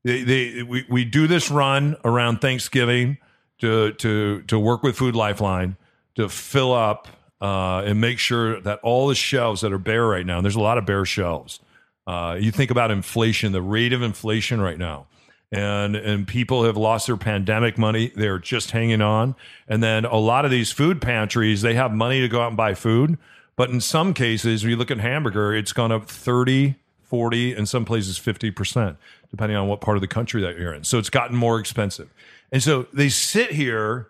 They, 0.04 0.24
they, 0.24 0.64
we, 0.64 0.86
we 0.90 1.06
do 1.06 1.28
this 1.28 1.52
run 1.52 1.96
around 2.04 2.42
Thanksgiving 2.42 3.18
to, 3.60 3.94
to, 3.94 4.42
to 4.44 4.60
work 4.60 4.84
with 4.84 4.98
Food 4.98 5.16
Lifeline 5.16 5.78
to 6.16 6.28
fill 6.28 6.74
up 6.74 7.08
uh, 7.42 7.84
and 7.86 8.00
make 8.00 8.20
sure 8.20 8.60
that 8.62 8.80
all 8.84 9.08
the 9.08 9.16
shelves 9.16 9.62
that 9.62 9.74
are 9.74 9.80
bare 9.80 10.06
right 10.06 10.26
now, 10.26 10.42
there's 10.42 10.56
a 10.56 10.62
lot 10.62 10.78
of 10.78 10.86
bare 10.86 11.06
shelves. 11.06 11.60
Uh, 12.06 12.38
you 12.40 12.52
think 12.52 12.72
about 12.72 12.92
inflation, 12.92 13.52
the 13.52 13.62
rate 13.62 13.94
of 13.94 14.02
inflation 14.02 14.62
right 14.62 14.78
now. 14.78 15.08
And 15.54 15.98
and 15.98 16.26
people 16.26 16.64
have 16.64 16.78
lost 16.78 17.08
their 17.08 17.18
pandemic 17.18 17.78
money. 17.78 18.14
They're 18.16 18.40
just 18.40 18.72
hanging 18.72 19.02
on. 19.02 19.36
And 19.68 19.84
then 19.84 20.06
a 20.06 20.16
lot 20.16 20.46
of 20.46 20.52
these 20.52 20.72
food 20.72 21.02
pantries 21.02 21.62
they 21.62 21.74
have 21.74 21.92
money 21.92 22.22
to 22.22 22.30
go 22.30 22.42
out 22.42 22.48
and 22.48 22.58
buy 22.58 22.74
food. 22.74 23.18
But 23.58 23.70
in 23.70 23.82
some 23.82 24.14
cases 24.14 24.64
when 24.64 24.72
you 24.72 24.78
look 24.78 24.92
at 24.92 25.00
hamburger 25.00 25.54
it's 25.54 25.74
gone 25.74 25.92
up 25.92 26.10
30 26.10 26.76
40 27.12 27.56
in 27.56 27.66
some 27.66 27.84
places 27.84 28.18
50% 28.18 28.96
depending 29.30 29.58
on 29.58 29.68
what 29.68 29.82
part 29.82 29.98
of 29.98 30.02
the 30.02 30.08
country 30.08 30.42
that 30.42 30.58
you're 30.58 30.74
in 30.74 30.86
so 30.86 30.98
it's 30.98 31.10
gotten 31.10 31.36
more 31.36 31.60
expensive 31.60 32.10
and 32.52 32.64
so 32.64 32.88
they 32.94 33.10
sit 33.10 33.52
here 33.52 34.08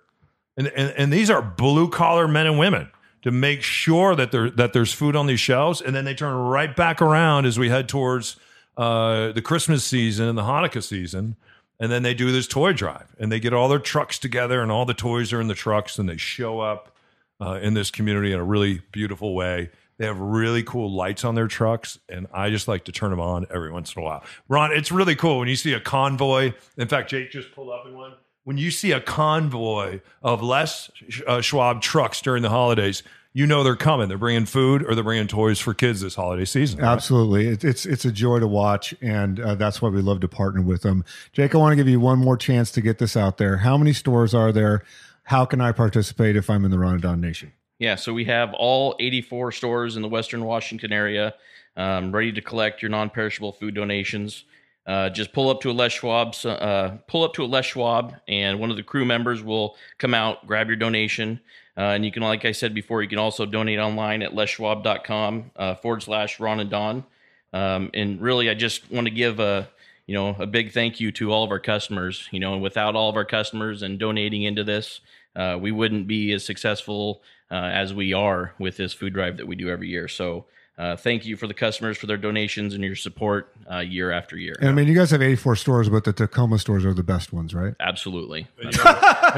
and, 0.56 0.68
and, 0.68 0.94
and 0.96 1.12
these 1.12 1.30
are 1.32 1.42
blue 1.42 1.90
collar 1.90 2.28
men 2.28 2.46
and 2.46 2.60
women 2.60 2.92
to 3.22 3.32
make 3.32 3.62
sure 3.62 4.16
that 4.16 4.32
there 4.32 4.50
that 4.50 4.74
there's 4.74 4.94
food 4.94 5.16
on 5.16 5.28
these 5.28 5.40
shelves, 5.40 5.82
and 5.82 5.96
then 5.96 6.06
they 6.06 6.14
turn 6.14 6.36
right 6.36 6.76
back 6.76 7.02
around 7.02 7.46
as 7.46 7.58
we 7.58 7.70
head 7.70 7.88
towards 7.88 8.38
uh, 8.78 9.32
the 9.32 9.42
Christmas 9.42 9.84
season 9.84 10.28
and 10.28 10.38
the 10.38 10.44
Hanukkah 10.44 10.84
season, 10.84 11.36
and 11.80 11.92
then 11.92 12.04
they 12.04 12.14
do 12.14 12.32
this 12.32 12.48
toy 12.48 12.74
drive, 12.74 13.16
and 13.20 13.32
they 13.32 13.40
get 13.40 13.54
all 13.54 13.70
their 13.70 13.80
trucks 13.80 14.18
together, 14.18 14.62
and 14.62 14.72
all 14.72 14.86
the 14.86 14.94
toys 14.94 15.32
are 15.34 15.42
in 15.42 15.48
the 15.48 15.56
trucks, 15.56 16.00
and 16.00 16.10
they 16.10 16.18
show 16.18 16.60
up 16.60 16.96
uh, 17.40 17.60
in 17.62 17.74
this 17.74 17.92
community 17.92 18.32
in 18.32 18.40
a 18.40 18.44
really 18.44 18.82
beautiful 18.92 19.36
way. 19.36 19.70
They 20.02 20.08
have 20.08 20.20
really 20.20 20.64
cool 20.64 20.92
lights 20.92 21.24
on 21.24 21.36
their 21.36 21.48
trucks, 21.48 22.00
and 22.10 22.26
I 22.34 22.50
just 22.50 22.68
like 22.68 22.86
to 22.86 22.92
turn 22.92 23.12
them 23.12 23.20
on 23.20 23.46
every 23.54 23.72
once 23.72 23.96
in 23.96 24.02
a 24.02 24.06
while. 24.06 24.24
Ron, 24.48 24.72
it's 24.72 24.92
really 24.92 25.16
cool 25.16 25.38
when 25.38 25.48
you 25.48 25.56
see 25.56 25.74
a 25.74 25.80
convoy. 25.80 26.54
In 26.76 26.88
fact, 26.88 27.12
Jake 27.12 27.30
just 27.30 27.54
pulled 27.54 27.70
up 27.70 27.86
in 27.86 27.96
one 27.96 28.14
when 28.44 28.58
you 28.58 28.72
see 28.72 28.92
a 28.94 29.00
convoy 29.00 30.00
of 30.24 30.42
Les 30.42 30.90
uh, 31.28 31.42
Schwab 31.42 31.84
trucks 31.84 32.20
during 32.20 32.42
the 32.42 32.50
holidays, 32.50 33.04
you 33.34 33.46
know 33.46 33.64
they're 33.64 33.76
coming. 33.76 34.10
They're 34.10 34.18
bringing 34.18 34.48
food 34.48 34.84
or 34.84 34.96
they're 34.96 35.04
bringing 35.04 35.28
toys 35.28 35.60
for 35.60 35.76
kids 35.76 36.02
this 36.02 36.16
holiday 36.16 36.46
season. 36.46 36.80
right? 36.80 36.88
Absolutely, 36.88 37.50
it, 37.50 37.64
it's 37.64 37.86
it's 37.86 38.04
a 38.04 38.12
joy 38.12 38.40
to 38.40 38.48
watch, 38.48 38.96
and 39.02 39.40
uh, 39.40 39.54
that's 39.54 39.84
why 39.84 39.90
we 39.90 40.02
love 40.02 40.20
to 40.22 40.28
partner 40.28 40.64
with 40.64 40.82
them. 40.82 41.06
Jake, 41.32 41.54
I 41.54 41.60
want 41.60 41.74
to 41.74 41.76
give 41.76 41.88
you 41.88 42.00
one 42.00 42.18
more 42.18 42.38
chance 42.38 42.72
to 42.72 42.82
get 42.82 42.98
this 42.98 43.16
out 43.16 43.38
there. 43.38 43.58
How 43.58 43.78
many 43.78 43.94
stores 43.94 44.34
are 44.34 44.52
there? 44.52 44.84
How 45.26 45.46
can 45.46 45.62
I 45.62 45.72
participate 45.72 46.36
if 46.36 46.50
I'm 46.50 46.66
in 46.66 46.72
the 46.72 46.78
Ronadon 46.78 47.20
Nation? 47.20 47.54
Yeah, 47.82 47.96
so 47.96 48.14
we 48.14 48.26
have 48.26 48.54
all 48.54 48.96
84 49.00 49.54
stores 49.54 49.96
in 49.96 50.04
the 50.04 50.08
Western 50.08 50.46
Washington 50.46 50.94
area 50.94 51.34
um, 51.76 52.12
ready 52.12 52.32
to 52.32 52.40
collect 52.40 52.84
your 52.84 52.90
non-perishable 52.90 53.54
food 53.54 53.74
donations. 53.74 54.44
Uh, 54.86 55.10
just 55.10 55.34
pull 55.34 55.50
up 55.50 55.62
to 55.62 55.72
a 55.72 55.74
Les 55.74 55.92
Schwab, 55.92 56.36
uh, 56.46 56.98
pull 57.08 57.24
up 57.24 57.34
to 57.34 57.44
a 57.44 57.48
Les 57.48 57.66
Schwab, 57.66 58.14
and 58.28 58.60
one 58.60 58.70
of 58.70 58.76
the 58.78 58.84
crew 58.84 59.04
members 59.04 59.42
will 59.42 59.76
come 59.98 60.14
out, 60.14 60.46
grab 60.46 60.68
your 60.68 60.76
donation, 60.76 61.40
uh, 61.76 61.96
and 61.96 62.06
you 62.06 62.12
can, 62.12 62.22
like 62.22 62.46
I 62.46 62.52
said 62.52 62.76
before, 62.76 63.02
you 63.02 63.10
can 63.10 63.18
also 63.18 63.48
donate 63.48 63.80
online 63.80 64.22
at 64.22 64.34
leschwab.com 64.34 65.50
uh, 65.56 65.74
forward 65.74 66.04
slash 66.04 66.40
Ron 66.40 66.60
and 66.60 66.70
Don. 66.70 67.04
Um, 67.52 67.90
and 67.96 68.22
really, 68.22 68.48
I 68.52 68.54
just 68.54 68.92
want 68.92 69.08
to 69.08 69.12
give 69.12 69.40
a 69.40 69.68
you 70.06 70.14
know 70.14 70.36
a 70.38 70.46
big 70.46 70.72
thank 70.72 71.00
you 71.00 71.12
to 71.14 71.32
all 71.32 71.44
of 71.44 71.50
our 71.50 71.60
customers. 71.60 72.30
You 72.30 72.42
know, 72.42 72.60
without 72.60 72.96
all 72.96 73.10
of 73.10 73.16
our 73.16 73.26
customers 73.26 73.82
and 73.82 73.98
donating 73.98 74.44
into 74.44 74.64
this, 74.64 75.02
uh, 75.36 75.58
we 75.60 75.72
wouldn't 75.72 76.08
be 76.08 76.32
as 76.34 76.46
successful 76.46 77.22
uh, 77.50 77.56
as 77.56 77.94
we 77.94 78.14
are 78.14 78.54
with 78.60 78.78
this 78.78 78.94
food 78.94 79.14
drive 79.14 79.38
that 79.38 79.48
we 79.48 79.56
do 79.56 79.70
every 79.70 79.90
year. 79.90 80.08
So. 80.08 80.46
Uh, 80.78 80.96
thank 80.96 81.26
you 81.26 81.36
for 81.36 81.46
the 81.46 81.54
customers 81.54 81.96
for 81.96 82.08
their 82.08 82.18
donations 82.18 82.74
and 82.74 82.84
your 82.84 82.96
support 82.96 83.54
uh, 83.72 83.80
year 83.80 84.10
after 84.10 84.36
year. 84.36 84.56
And 84.62 84.70
I 84.70 84.72
mean, 84.72 84.88
you 84.88 84.96
guys 84.96 85.12
have 85.12 85.22
84 85.22 85.58
stores, 85.58 85.90
but 85.90 86.06
the 86.06 86.14
Tacoma 86.14 86.58
stores 86.58 86.86
are 86.86 86.94
the 86.94 87.04
best 87.04 87.32
ones, 87.32 87.54
right? 87.54 87.76
Absolutely. 87.80 88.48
and 88.64 88.74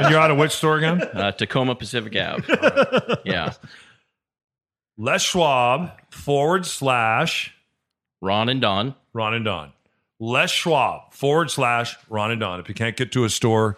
you're 0.08 0.18
out 0.18 0.30
of 0.30 0.38
which 0.38 0.52
store 0.52 0.78
again? 0.78 1.02
Uh, 1.02 1.32
Tacoma 1.32 1.74
Pacific 1.74 2.16
Ave. 2.16 2.44
yeah. 3.26 3.52
Les 4.96 5.20
Schwab 5.20 5.90
forward 6.10 6.64
slash 6.64 7.54
Ron 8.22 8.48
and 8.48 8.60
Don. 8.60 8.94
Ron 9.12 9.34
and 9.34 9.44
Don. 9.44 9.72
Les 10.20 10.50
Schwab 10.50 11.12
forward 11.12 11.50
slash 11.50 11.96
Ron 12.08 12.30
and 12.30 12.40
Don. 12.40 12.60
If 12.60 12.68
you 12.68 12.74
can't 12.74 12.96
get 12.96 13.12
to 13.12 13.24
a 13.24 13.28
store, 13.28 13.76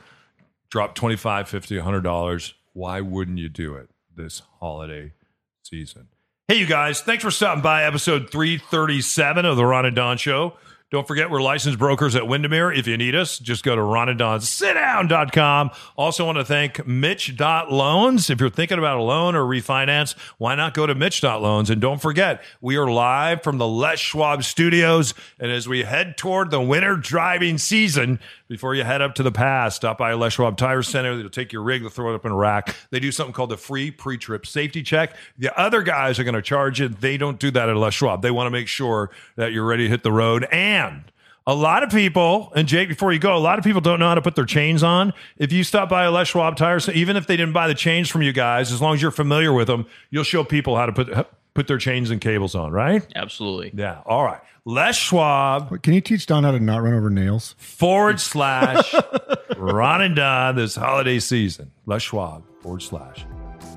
drop 0.76 0.94
25 0.94 1.48
50 1.48 1.76
$100. 1.76 2.52
Why 2.74 3.00
wouldn't 3.00 3.38
you 3.38 3.48
do 3.48 3.76
it 3.76 3.88
this 4.14 4.42
holiday 4.60 5.14
season? 5.62 6.08
Hey, 6.48 6.58
you 6.58 6.66
guys, 6.66 7.00
thanks 7.00 7.24
for 7.24 7.30
stopping 7.30 7.62
by 7.62 7.84
episode 7.84 8.28
337 8.28 9.46
of 9.46 9.56
the 9.56 9.64
Ron 9.64 9.86
and 9.86 9.96
Don 9.96 10.18
Show. 10.18 10.52
Don't 10.92 11.08
forget, 11.08 11.30
we're 11.30 11.42
licensed 11.42 11.80
brokers 11.80 12.14
at 12.14 12.28
Windermere. 12.28 12.70
If 12.70 12.86
you 12.86 12.96
need 12.96 13.16
us, 13.16 13.40
just 13.40 13.64
go 13.64 13.74
to 13.74 13.82
ronandonsitdown.com. 13.82 15.70
Also 15.96 16.24
want 16.24 16.38
to 16.38 16.44
thank 16.44 16.86
Mitch.loans. 16.86 18.30
If 18.30 18.38
you're 18.38 18.50
thinking 18.50 18.78
about 18.78 18.98
a 18.98 19.02
loan 19.02 19.34
or 19.34 19.42
refinance, 19.42 20.14
why 20.38 20.54
not 20.54 20.74
go 20.74 20.86
to 20.86 20.94
Mitch.loans? 20.94 21.70
And 21.70 21.80
don't 21.80 22.00
forget, 22.00 22.40
we 22.60 22.76
are 22.76 22.88
live 22.88 23.42
from 23.42 23.58
the 23.58 23.66
Les 23.66 23.98
Schwab 23.98 24.44
studios. 24.44 25.12
And 25.40 25.50
as 25.50 25.66
we 25.66 25.82
head 25.82 26.16
toward 26.16 26.52
the 26.52 26.60
winter 26.60 26.94
driving 26.96 27.58
season, 27.58 28.20
before 28.48 28.74
you 28.74 28.84
head 28.84 29.02
up 29.02 29.14
to 29.16 29.22
the 29.22 29.32
pass, 29.32 29.76
stop 29.76 29.98
by 29.98 30.12
Les 30.14 30.32
Schwab 30.32 30.56
Tire 30.56 30.82
Center. 30.82 31.16
They'll 31.16 31.28
take 31.28 31.52
your 31.52 31.62
rig, 31.62 31.82
they'll 31.82 31.90
throw 31.90 32.12
it 32.12 32.14
up 32.14 32.24
in 32.24 32.32
a 32.32 32.36
rack. 32.36 32.74
They 32.90 33.00
do 33.00 33.10
something 33.12 33.32
called 33.32 33.50
the 33.50 33.56
free 33.56 33.90
pre 33.90 34.18
trip 34.18 34.46
safety 34.46 34.82
check. 34.82 35.16
The 35.38 35.58
other 35.58 35.82
guys 35.82 36.18
are 36.18 36.24
going 36.24 36.34
to 36.34 36.42
charge 36.42 36.80
you. 36.80 36.88
They 36.88 37.16
don't 37.16 37.38
do 37.38 37.50
that 37.50 37.68
at 37.68 37.76
Les 37.76 37.94
Schwab. 37.94 38.22
They 38.22 38.30
want 38.30 38.46
to 38.46 38.50
make 38.50 38.68
sure 38.68 39.10
that 39.36 39.52
you're 39.52 39.66
ready 39.66 39.84
to 39.84 39.90
hit 39.90 40.02
the 40.02 40.12
road. 40.12 40.44
And 40.52 41.10
a 41.46 41.54
lot 41.54 41.84
of 41.84 41.90
people, 41.90 42.52
and 42.56 42.66
Jake, 42.66 42.88
before 42.88 43.12
you 43.12 43.20
go, 43.20 43.36
a 43.36 43.38
lot 43.38 43.58
of 43.58 43.64
people 43.64 43.80
don't 43.80 44.00
know 44.00 44.08
how 44.08 44.16
to 44.16 44.22
put 44.22 44.34
their 44.34 44.44
chains 44.44 44.82
on. 44.82 45.12
If 45.38 45.52
you 45.52 45.62
stop 45.62 45.88
by 45.88 46.04
a 46.04 46.10
Les 46.10 46.28
Schwab 46.28 46.56
Tire 46.56 46.80
Center, 46.80 46.98
even 46.98 47.16
if 47.16 47.26
they 47.26 47.36
didn't 47.36 47.52
buy 47.52 47.68
the 47.68 47.74
chains 47.74 48.08
from 48.08 48.22
you 48.22 48.32
guys, 48.32 48.72
as 48.72 48.82
long 48.82 48.94
as 48.94 49.02
you're 49.02 49.12
familiar 49.12 49.52
with 49.52 49.68
them, 49.68 49.86
you'll 50.10 50.24
show 50.24 50.42
people 50.42 50.76
how 50.76 50.86
to 50.86 50.92
put 50.92 51.26
put 51.56 51.66
their 51.66 51.78
chains 51.78 52.10
and 52.10 52.20
cables 52.20 52.54
on, 52.54 52.70
right? 52.70 53.04
Absolutely. 53.16 53.72
Yeah. 53.74 54.02
All 54.06 54.24
right. 54.24 54.40
Les 54.66 54.96
Schwab 54.96 55.82
Can 55.82 55.94
you 55.94 56.00
teach 56.00 56.26
Don 56.26 56.44
how 56.44 56.50
to 56.52 56.60
not 56.60 56.82
run 56.82 56.92
over 56.94 57.08
nails? 57.10 57.54
forward 57.58 58.20
slash 58.20 58.94
Ron 59.56 60.02
and 60.02 60.14
Don 60.16 60.54
this 60.56 60.76
holiday 60.76 61.18
season. 61.18 61.72
Les 61.86 62.02
Schwab 62.02 62.44
forward 62.60 62.82
slash 62.82 63.24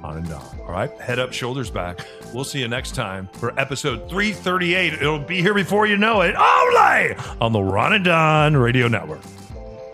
Ron 0.01 0.17
and 0.17 0.27
Don. 0.29 0.59
All 0.61 0.71
right. 0.71 0.91
Head 0.99 1.19
up, 1.19 1.31
shoulders 1.33 1.69
back. 1.69 2.05
We'll 2.33 2.43
see 2.43 2.59
you 2.59 2.67
next 2.67 2.95
time 2.95 3.29
for 3.33 3.57
episode 3.59 4.09
338. 4.09 4.93
It'll 4.93 5.19
be 5.19 5.41
here 5.41 5.53
before 5.53 5.87
you 5.87 5.97
know 5.97 6.21
it. 6.21 6.35
Only 6.35 7.15
on 7.39 7.53
the 7.53 7.61
Ron 7.61 7.93
and 7.93 8.03
Don 8.05 8.57
Radio 8.57 8.87
Network. 8.87 9.21